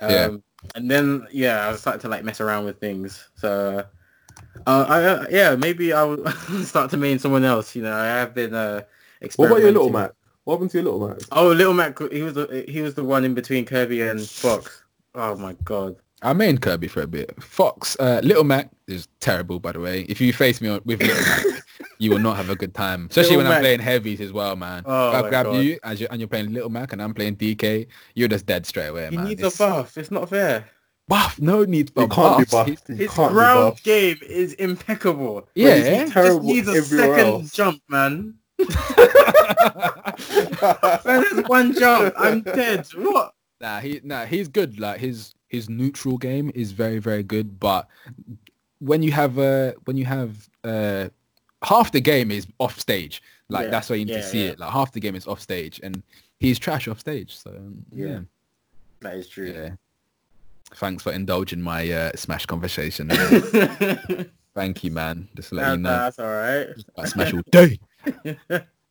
[0.00, 0.36] Um, Yeah.
[0.74, 3.28] And then yeah, I started to like mess around with things.
[3.36, 3.84] So,
[4.66, 6.18] uh, I uh, yeah, maybe I'll
[6.64, 7.76] start to main someone else.
[7.76, 8.82] You know, I have been uh,
[9.36, 9.90] What about your little.
[9.90, 10.12] Mac?
[10.44, 11.18] What happened to your little Mac?
[11.32, 14.82] Oh, Little Mac, he was the he was the one in between Kirby and Fox.
[15.14, 15.96] Oh my god.
[16.22, 17.40] I main Kirby for a bit.
[17.42, 20.02] Fox, uh, Little Mac is terrible, by the way.
[20.08, 21.44] If you face me with Little Mac,
[21.98, 23.06] you will not have a good time.
[23.10, 24.82] Especially Little when I'm playing heavies as well, man.
[24.86, 25.62] Oh if I grab God.
[25.62, 28.64] you as you and you're playing Little Mac and I'm playing DK, you're just dead
[28.66, 29.26] straight away, He man.
[29.26, 29.98] needs a It's- buff.
[29.98, 30.64] It's not fair.
[31.08, 31.38] buff.
[31.40, 32.50] No need for He can't be buffs.
[32.52, 32.88] buffed.
[32.88, 33.84] His can't be ground buffed.
[33.84, 35.48] game is impeccable.
[35.54, 35.76] Yeah.
[36.06, 37.52] he Just needs a second else.
[37.52, 38.34] jump, man.
[41.04, 42.14] Man, there's one jump.
[42.16, 42.86] I'm dead.
[42.94, 43.34] What?
[43.60, 44.78] Nah, he nah, he's good.
[44.80, 47.88] Like his his neutral game is very very good, but
[48.78, 51.08] when you have uh when you have uh
[51.62, 53.22] half the game is off stage.
[53.48, 54.50] Like Yeah, that's why you need yeah, to see yeah.
[54.52, 54.58] it.
[54.58, 56.02] Like half the game is off stage, and
[56.38, 57.36] he's trash off stage.
[57.36, 57.52] So
[57.94, 58.06] Yeah.
[58.06, 58.18] yeah,
[59.00, 59.52] That is true.
[59.52, 59.70] yeah.
[60.74, 63.08] Thanks for indulging my uh, Smash conversation.
[64.54, 65.28] Thank you, man.
[65.36, 66.66] Just let you know, that's all right.
[67.04, 67.78] Smash all day.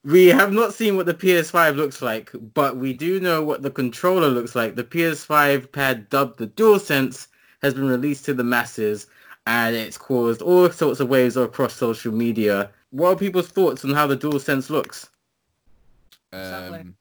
[0.03, 3.71] We have not seen what the PS5 looks like, but we do know what the
[3.71, 4.75] controller looks like.
[4.75, 7.27] The PS5 pad dubbed the DualSense
[7.63, 9.07] has been released to the masses
[9.47, 12.69] and it's caused all sorts of waves across social media.
[12.91, 15.09] What are people's thoughts on how the DualSense looks?
[16.31, 16.95] Um,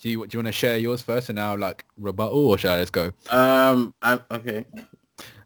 [0.00, 2.76] do you do you want to share yours first, and now like rebuttal, or shall
[2.76, 3.12] I just go?
[3.28, 4.64] Um, I, okay.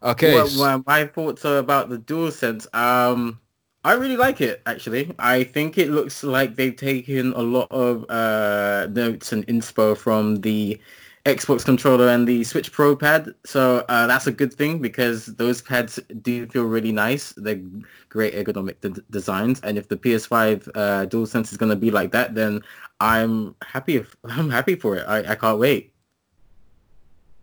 [0.03, 0.35] Okay.
[0.35, 2.73] What s- my, my thoughts are about the DualSense.
[2.75, 3.41] Um,
[3.85, 5.15] I really like it actually.
[5.19, 10.37] I think it looks like they've taken a lot of uh, notes and inspo from
[10.37, 10.81] the
[11.27, 13.35] Xbox controller and the Switch Pro pad.
[13.45, 17.33] So uh, that's a good thing because those pads do feel really nice.
[17.37, 17.61] They're
[18.09, 22.13] great ergonomic d- designs, and if the PS5 uh, DualSense is going to be like
[22.13, 22.61] that, then
[23.01, 23.97] I'm happy.
[23.97, 25.05] If, I'm happy for it.
[25.09, 25.93] I, I can't wait.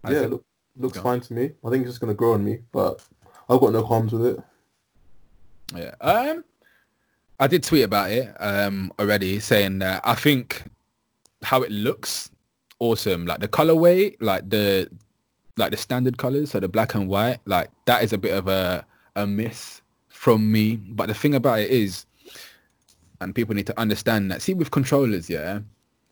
[0.05, 0.45] Yeah, said- look,
[0.77, 1.03] looks Go.
[1.03, 1.51] fine to me.
[1.65, 3.03] I think it's just gonna grow on me, but
[3.49, 4.43] I've got no qualms with it.
[5.75, 5.95] Yeah.
[6.01, 6.43] Um,
[7.39, 10.63] I did tweet about it um already, saying that I think
[11.43, 12.29] how it looks
[12.79, 13.25] awesome.
[13.25, 14.89] Like the colorway, like the
[15.57, 18.47] like the standard colors, so the black and white, like that is a bit of
[18.47, 20.75] a a miss from me.
[20.75, 22.05] But the thing about it is,
[23.19, 24.41] and people need to understand that.
[24.41, 25.59] See, with controllers, yeah,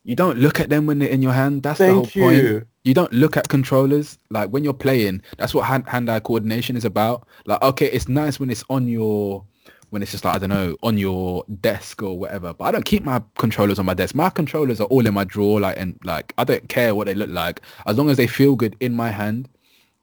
[0.03, 1.63] you don't look at them when they're in your hand.
[1.63, 2.65] That's the whole Thank point you.
[2.83, 6.85] you don't look at controllers like when you're playing that's what hand, hand-eye coordination is
[6.85, 9.43] about like okay it's nice when it's on your
[9.89, 12.53] when it's just like i don't know on your desk or whatever.
[12.53, 14.15] But i don't keep my controllers on my desk.
[14.15, 17.13] My controllers are all in my drawer like and like i don't care what they
[17.15, 17.61] look like.
[17.85, 19.49] As long as they feel good in my hand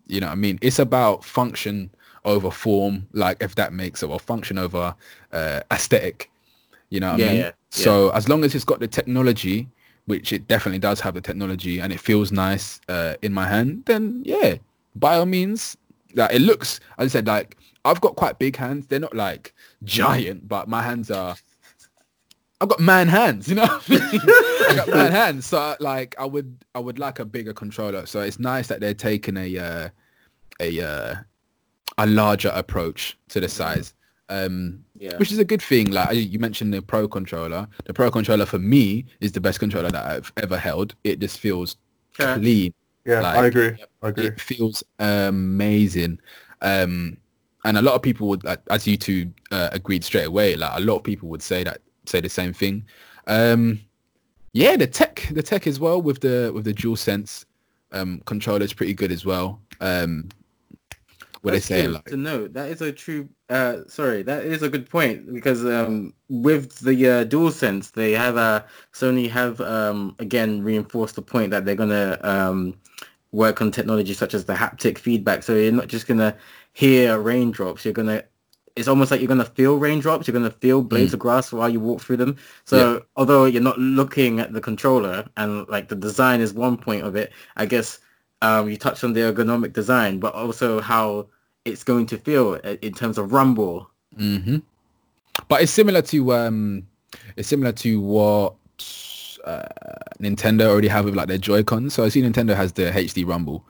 [0.08, 0.58] you know what i mean?
[0.62, 1.90] It's about function
[2.24, 4.94] over form like if that makes it or function over
[5.32, 6.30] uh aesthetic.
[6.90, 9.68] You know what Yeah, i mean yeah, so as long as it's got the technology
[10.06, 13.82] which it definitely does have the technology and it feels nice uh, in my hand,
[13.86, 14.54] then yeah,
[14.94, 15.76] by all means,
[16.14, 17.56] like it looks, as I said, like
[17.86, 18.86] I've got quite big hands.
[18.86, 21.36] They're not like giant, but my hands are,
[22.60, 23.64] I've got man hands, you know?
[23.88, 25.46] I got man hands.
[25.46, 28.06] So like I would, I would like a bigger controller.
[28.06, 29.88] So it's nice that they're taking a, uh,
[30.60, 31.14] a, uh,
[31.98, 33.92] a larger approach to the size.
[34.28, 35.16] Um, Yeah.
[35.18, 35.92] which is a good thing.
[35.92, 37.68] Like you you mentioned the Pro controller.
[37.84, 40.94] The Pro controller for me is the best controller that I've ever held.
[41.04, 41.76] It just feels
[42.18, 42.34] Okay.
[42.40, 42.74] clean.
[43.04, 43.76] Yeah, Like- I agree.
[44.02, 44.26] I agree.
[44.26, 46.18] It feels amazing.
[46.60, 47.18] Um,
[47.66, 50.80] and a lot of people would, as you two uh, agreed straight away, like a
[50.80, 52.84] lot of people would say that, say the same thing.
[53.26, 53.80] Um,
[54.52, 57.44] yeah, the tech, the tech as well with the with the DualSense
[57.90, 59.60] um, controller is pretty good as well.
[59.80, 60.28] Um,
[61.42, 64.44] what they That's saying good like to know that is a true uh sorry that
[64.44, 69.60] is a good point because um with the uh, DualSense they have uh sony have
[69.60, 72.74] um again reinforced the point that they're gonna um
[73.30, 76.36] work on technology such as the haptic feedback so you're not just gonna
[76.76, 78.22] hear raindrops you're gonna
[78.76, 81.80] it's almost like you're gonna feel raindrops you're gonna feel blades of grass while you
[81.80, 86.40] walk through them so although you're not looking at the controller and like the design
[86.40, 88.00] is one point of it i guess
[88.42, 91.26] um, you touched on the ergonomic design, but also how
[91.64, 93.90] it's going to feel in terms of rumble.
[94.16, 94.58] hmm
[95.48, 96.86] But it's similar to um,
[97.36, 98.54] it's similar to what
[99.44, 99.62] uh,
[100.20, 101.94] Nintendo already have with like their Joy-Cons.
[101.94, 103.64] So I see Nintendo has the HD Rumble.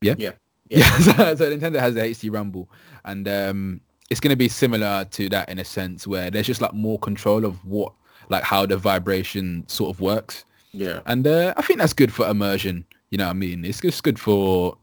[0.00, 0.14] Yeah.
[0.18, 0.32] Yeah.
[0.70, 0.90] Yeah.
[0.98, 2.68] so, so Nintendo has the HD Rumble,
[3.04, 6.60] and um, it's going to be similar to that in a sense where there's just
[6.60, 7.92] like more control of what
[8.28, 10.44] like how the vibration sort of works.
[10.72, 11.00] Yeah.
[11.06, 12.84] And uh, I think that's good for immersion.
[13.10, 13.64] You know what I mean?
[13.64, 14.76] It's just good for,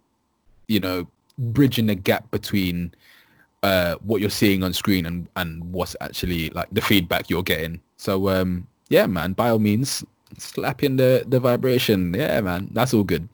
[0.68, 1.08] you know,
[1.38, 2.94] bridging the gap between
[3.62, 7.82] uh, what you're seeing on screen and, and what's actually like the feedback you're getting.
[7.98, 10.04] So um, yeah, man, by all means,
[10.38, 12.14] slap in the, the vibration.
[12.14, 13.28] Yeah, man, that's all good.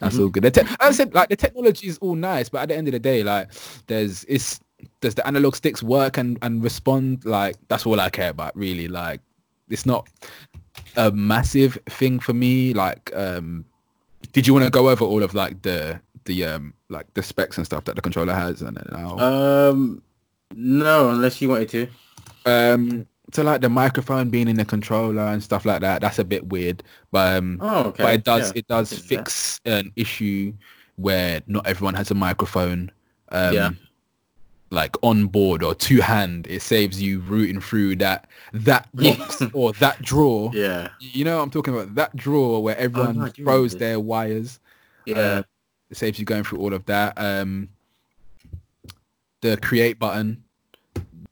[0.00, 0.42] That's all good.
[0.44, 2.92] The te- I said, like the technology is all nice, but at the end of
[2.92, 3.50] the day, like
[3.86, 4.60] there's it's
[5.00, 7.24] does the analog sticks work and, and respond?
[7.24, 8.88] Like that's all I care about, really.
[8.88, 9.20] Like
[9.68, 10.08] it's not
[10.96, 12.74] a massive thing for me.
[12.74, 13.64] Like um,
[14.32, 17.56] did you want to go over all of like the the um like the specs
[17.58, 20.02] and stuff that the controller has and how, Um,
[20.54, 21.86] no, unless you wanted to.
[22.46, 26.24] um so like the microphone being in the controller and stuff like that that's a
[26.24, 28.02] bit weird but um Oh, okay.
[28.02, 28.58] but it does yeah.
[28.60, 29.02] it does do that.
[29.04, 30.52] fix an issue
[30.96, 32.90] where not everyone has a microphone
[33.30, 33.70] um Yeah.
[34.70, 39.72] like on board or to hand it saves you rooting through that that box or
[39.74, 43.74] that drawer Yeah, you know what i'm talking about that drawer where everyone no, throws
[43.76, 44.60] their wires
[45.06, 45.16] yeah.
[45.18, 45.42] Uh,
[45.90, 47.68] it saves you going through all of that um
[49.40, 50.43] the create button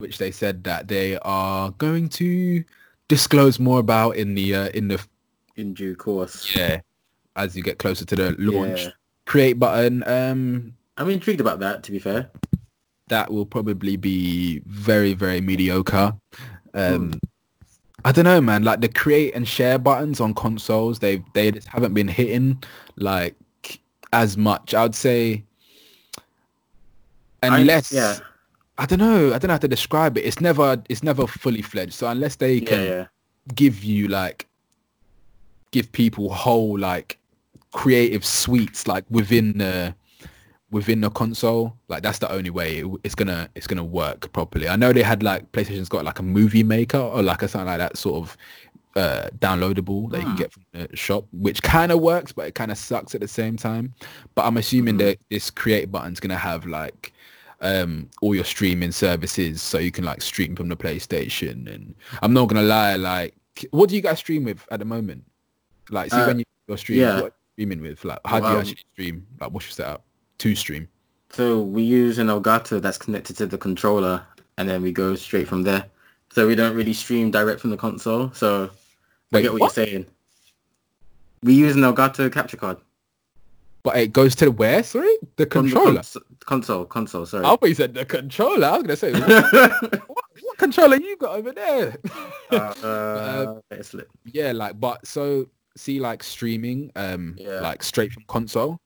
[0.03, 2.63] which they said that they are going to
[3.09, 5.01] disclose more about in the uh, in the
[5.57, 6.55] in due course.
[6.57, 6.81] yeah
[7.37, 8.91] as you get closer to the launch Yeah.
[9.25, 11.83] create button um I'm intrigued about that.
[11.85, 12.31] To be fair.
[13.09, 16.15] that will probably be very very mediocre
[16.75, 17.13] um
[18.05, 21.69] i don't know man like the create and share buttons on consoles they they just
[21.69, 22.63] haven't been hitting
[22.97, 23.35] like
[24.15, 25.45] as much i would say
[27.43, 28.19] I- unless yeah,
[28.83, 31.63] I don't know i don't know how to describe it it's never it's never fully
[31.63, 33.07] fledged so unless they yeah, can yeah.
[33.55, 34.49] give you like
[35.71, 37.19] give people whole like
[37.73, 39.95] creative suites like within the
[40.71, 44.69] within the console like that's the only way it, it's gonna it's gonna work properly
[44.69, 47.67] i know they had like playstation's got like a movie maker or like a something
[47.69, 48.37] like that sort of
[48.97, 50.37] uh downloadable that you can Hmm.
[50.37, 53.29] get from the shop which kind of works but it kind of sucks at the
[53.29, 53.95] same time
[54.35, 54.99] but i'm assuming Mhm.
[54.99, 57.13] that this create button's gonna have like
[57.63, 62.33] um all your streaming services so you can like stream from the playstation and i'm
[62.33, 63.35] not gonna lie like
[63.71, 65.25] what do you guys stream with at the moment
[65.91, 67.15] like see Uh, when you, you're streaming yeah.
[67.17, 70.05] what are you streaming with like how do you actually stream like what's your setup
[70.39, 70.89] to stream
[71.31, 74.21] So we use an Elgato that's connected to the controller,
[74.59, 75.87] and then we go straight from there.
[76.35, 78.31] So we don't really stream direct from the console.
[78.35, 78.69] So
[79.33, 79.77] I get what, what?
[79.77, 80.05] you're saying.
[81.43, 82.77] We use an Elgato capture card.
[83.83, 87.27] But it goes to the where sorry the controller cons- console, console.
[87.27, 87.45] Sorry.
[87.45, 88.67] I thought you said the controller.
[88.67, 90.09] I was gonna say, what, what,
[90.43, 91.97] what controller you got over there?
[92.51, 92.57] uh,
[93.71, 94.09] uh, slip.
[94.25, 97.61] yeah, like, but so see, like streaming, um, Yeah.
[97.61, 98.79] like straight from console,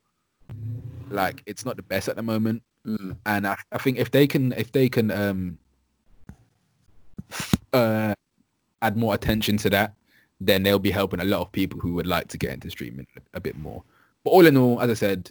[1.11, 3.17] like it's not the best at the moment, Mm.
[3.27, 5.59] and I, I think if they can, if they can, um,
[7.73, 8.15] uh,
[8.83, 9.95] add more attention to that,
[10.41, 13.07] then they'll be helping a lot of people who would like to get into streaming
[13.35, 13.83] a bit more.
[14.27, 15.31] But all in all, as I said,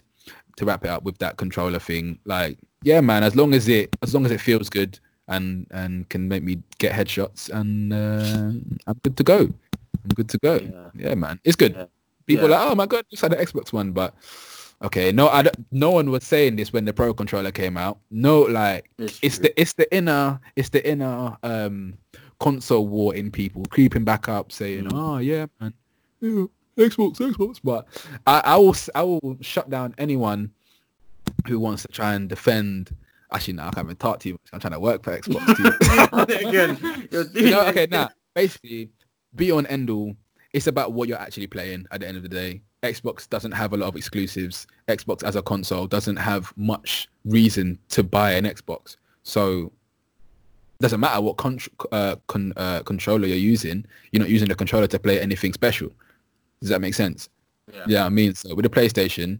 [0.56, 3.94] to wrap it up with that controller thing, like, yeah, man, as long as it,
[4.02, 8.52] as long as it feels good and and can make me get headshots, and uh,
[8.86, 9.38] I'm good to go.
[10.04, 10.54] I'm good to go.
[10.54, 11.08] Yeah.
[11.08, 11.74] Yeah, man, it's good.
[11.74, 11.84] Yeah.
[12.24, 12.56] People Yeah.
[12.56, 14.14] are like, oh my god, just had an Xbox One, but
[14.80, 17.98] okay, no, I no one was saying this when the Pro controller came out.
[18.10, 21.98] No, like It's it's the it's the inner it's the inner um
[22.40, 24.92] console war in people creeping back up saying Mm.
[24.94, 25.74] oh yeah man
[26.20, 26.46] yeah,
[26.76, 27.60] xbox xbox.
[27.62, 27.86] But
[28.26, 30.50] I, I will i will shut down anyone
[31.46, 32.94] who wants to try and defend
[33.32, 34.38] actually no i can't even talk to you.
[34.52, 36.46] I'm trying to work for xbox too.
[36.48, 38.90] Again, you're doing you know okay now basically
[39.34, 40.14] be on end all
[40.52, 42.62] it's about what you're actually playing at the end of the day.
[42.82, 44.66] Xbox doesn't have a lot of exclusives.
[44.88, 48.96] Xbox as a console doesn't have much reason to buy an xbox.
[49.22, 49.70] So
[50.80, 51.58] doesn't matter what con-
[51.92, 53.84] uh, con- uh, controller you're using.
[54.12, 55.90] You're not using the controller to play anything special
[56.60, 57.28] does that make sense
[57.72, 57.84] Yeah.
[57.86, 59.38] yeah i mean so with the playstation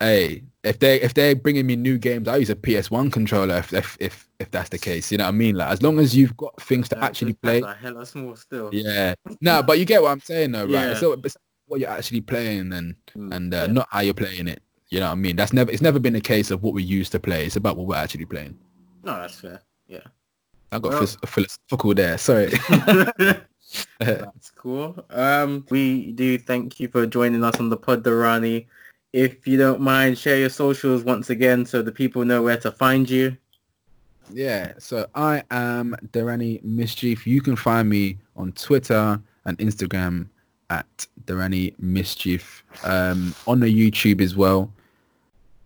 [0.00, 3.72] hey if they if they're bringing me new games i use a ps1 controller if
[3.72, 6.16] if if, if that's the case you know what i mean like as long as
[6.16, 8.70] you've got things to Uh, actually play are hella small still.
[8.72, 9.14] yeah.
[9.40, 10.88] No, but you get what I'm saying though, right?
[10.88, 10.94] Yeah.
[10.94, 11.36] So it's
[11.66, 13.72] what you're actually playing and Mm, and uh, yeah.
[13.72, 14.60] not how you're playing it.
[14.90, 15.36] You know what I mean?
[15.36, 17.44] That's never it's never been a case of what we used to play.
[17.46, 18.56] It's about what we're actually playing.
[19.04, 19.60] No, that's fair.
[19.88, 20.06] Yeah.
[20.72, 22.16] I got Well- philosophical there.
[22.18, 22.52] Sorry.
[23.98, 25.04] That's cool.
[25.10, 28.66] Um, we do thank you for joining us on the pod, Dorrani.
[29.12, 32.70] If you don't mind, share your socials once again so the people know where to
[32.70, 33.36] find you.
[34.32, 34.72] yeah.
[34.78, 37.26] So I am Dorrani Mischief.
[37.26, 40.28] You can find me on Twitter and Instagram
[40.70, 42.62] at Dorrani Mischief.
[42.84, 44.70] Um, on the YouTube as well.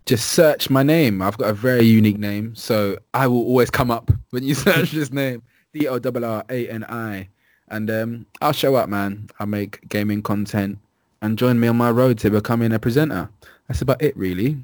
[0.06, 1.22] Just search my name.
[1.22, 4.90] I've got a very unique name, so I will always come up when you search
[4.92, 5.42] this name.
[5.72, 7.28] D O R R A N I.
[7.68, 9.28] And um, I'll show up, man.
[9.38, 10.78] I'll make gaming content
[11.22, 13.30] and join me on my road to becoming a presenter.
[13.68, 14.58] That's about it, really.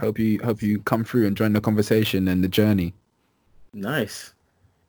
[0.00, 2.94] Hope you hope you come through and join the conversation and the journey.
[3.72, 4.32] Nice.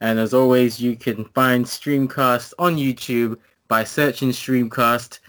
[0.02, 5.20] And as always, you can find Streamcast on YouTube by searching Streamcast.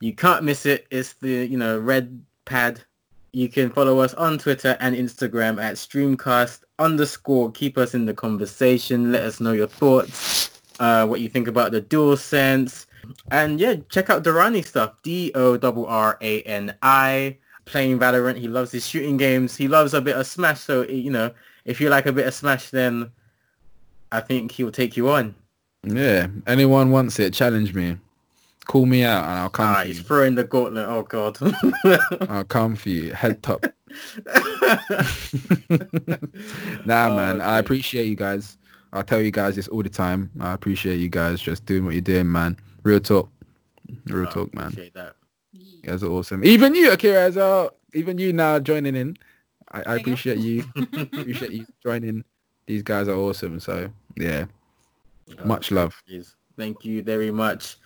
[0.00, 0.86] You can't miss it.
[0.90, 2.82] It's the, you know, red pad.
[3.32, 7.52] You can follow us on Twitter and Instagram at Streamcast underscore.
[7.52, 9.12] Keep us in the conversation.
[9.12, 12.86] Let us know your thoughts, uh, what you think about the DualSense,
[13.30, 15.00] And yeah, check out Dorrani stuff.
[15.02, 17.36] D O R R A N I.
[17.66, 18.36] Playing Valorant.
[18.38, 19.56] He loves his shooting games.
[19.56, 20.60] He loves a bit of Smash.
[20.60, 21.30] So you know,
[21.64, 23.12] if you like a bit of Smash, then
[24.10, 25.34] I think he will take you on.
[25.84, 26.26] Yeah.
[26.46, 27.96] Anyone wants it, challenge me.
[28.66, 30.04] Call me out and I'll come Ah, he's you.
[30.04, 30.86] throwing the gauntlet.
[30.88, 31.38] Oh god.
[32.30, 33.12] I'll come for you.
[33.12, 33.64] Head top.
[36.84, 37.40] nah, Oh, man.
[37.40, 38.56] I appreciate you guys.
[38.92, 40.30] I'll tell you guys this all the time.
[40.40, 42.56] I appreciate you guys just doing what you're doing, man.
[42.82, 43.30] Real talk.
[44.06, 44.68] Real Oh, talk, man.
[44.68, 45.14] appreciate that.
[45.52, 46.44] You guys are awesome.
[46.44, 47.76] Even you, Akira, as well.
[47.94, 49.16] Even you now joining in.
[49.72, 50.10] I, I There you go.
[50.12, 50.64] appreciate you.
[50.76, 52.24] appreciate you joining.
[52.66, 53.58] These guys are awesome.
[53.60, 54.46] So yeah,
[55.44, 56.00] much love.
[56.06, 56.36] Please.
[56.56, 57.76] Thank you very much.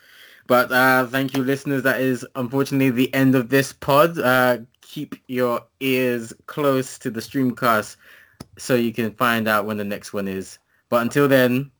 [0.47, 1.83] But uh, thank you, listeners.
[1.83, 4.19] That is unfortunately the end of this pod.
[4.19, 7.97] Uh, keep your ears close to the streamcast
[8.59, 10.59] so you can find out when the next one is.
[10.89, 11.71] But until then,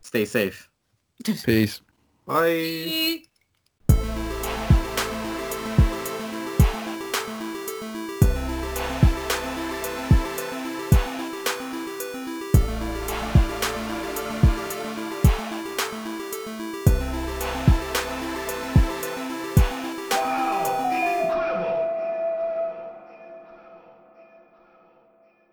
[0.00, 0.68] stay safe.
[1.44, 1.82] Peace.
[2.26, 3.22] Bye.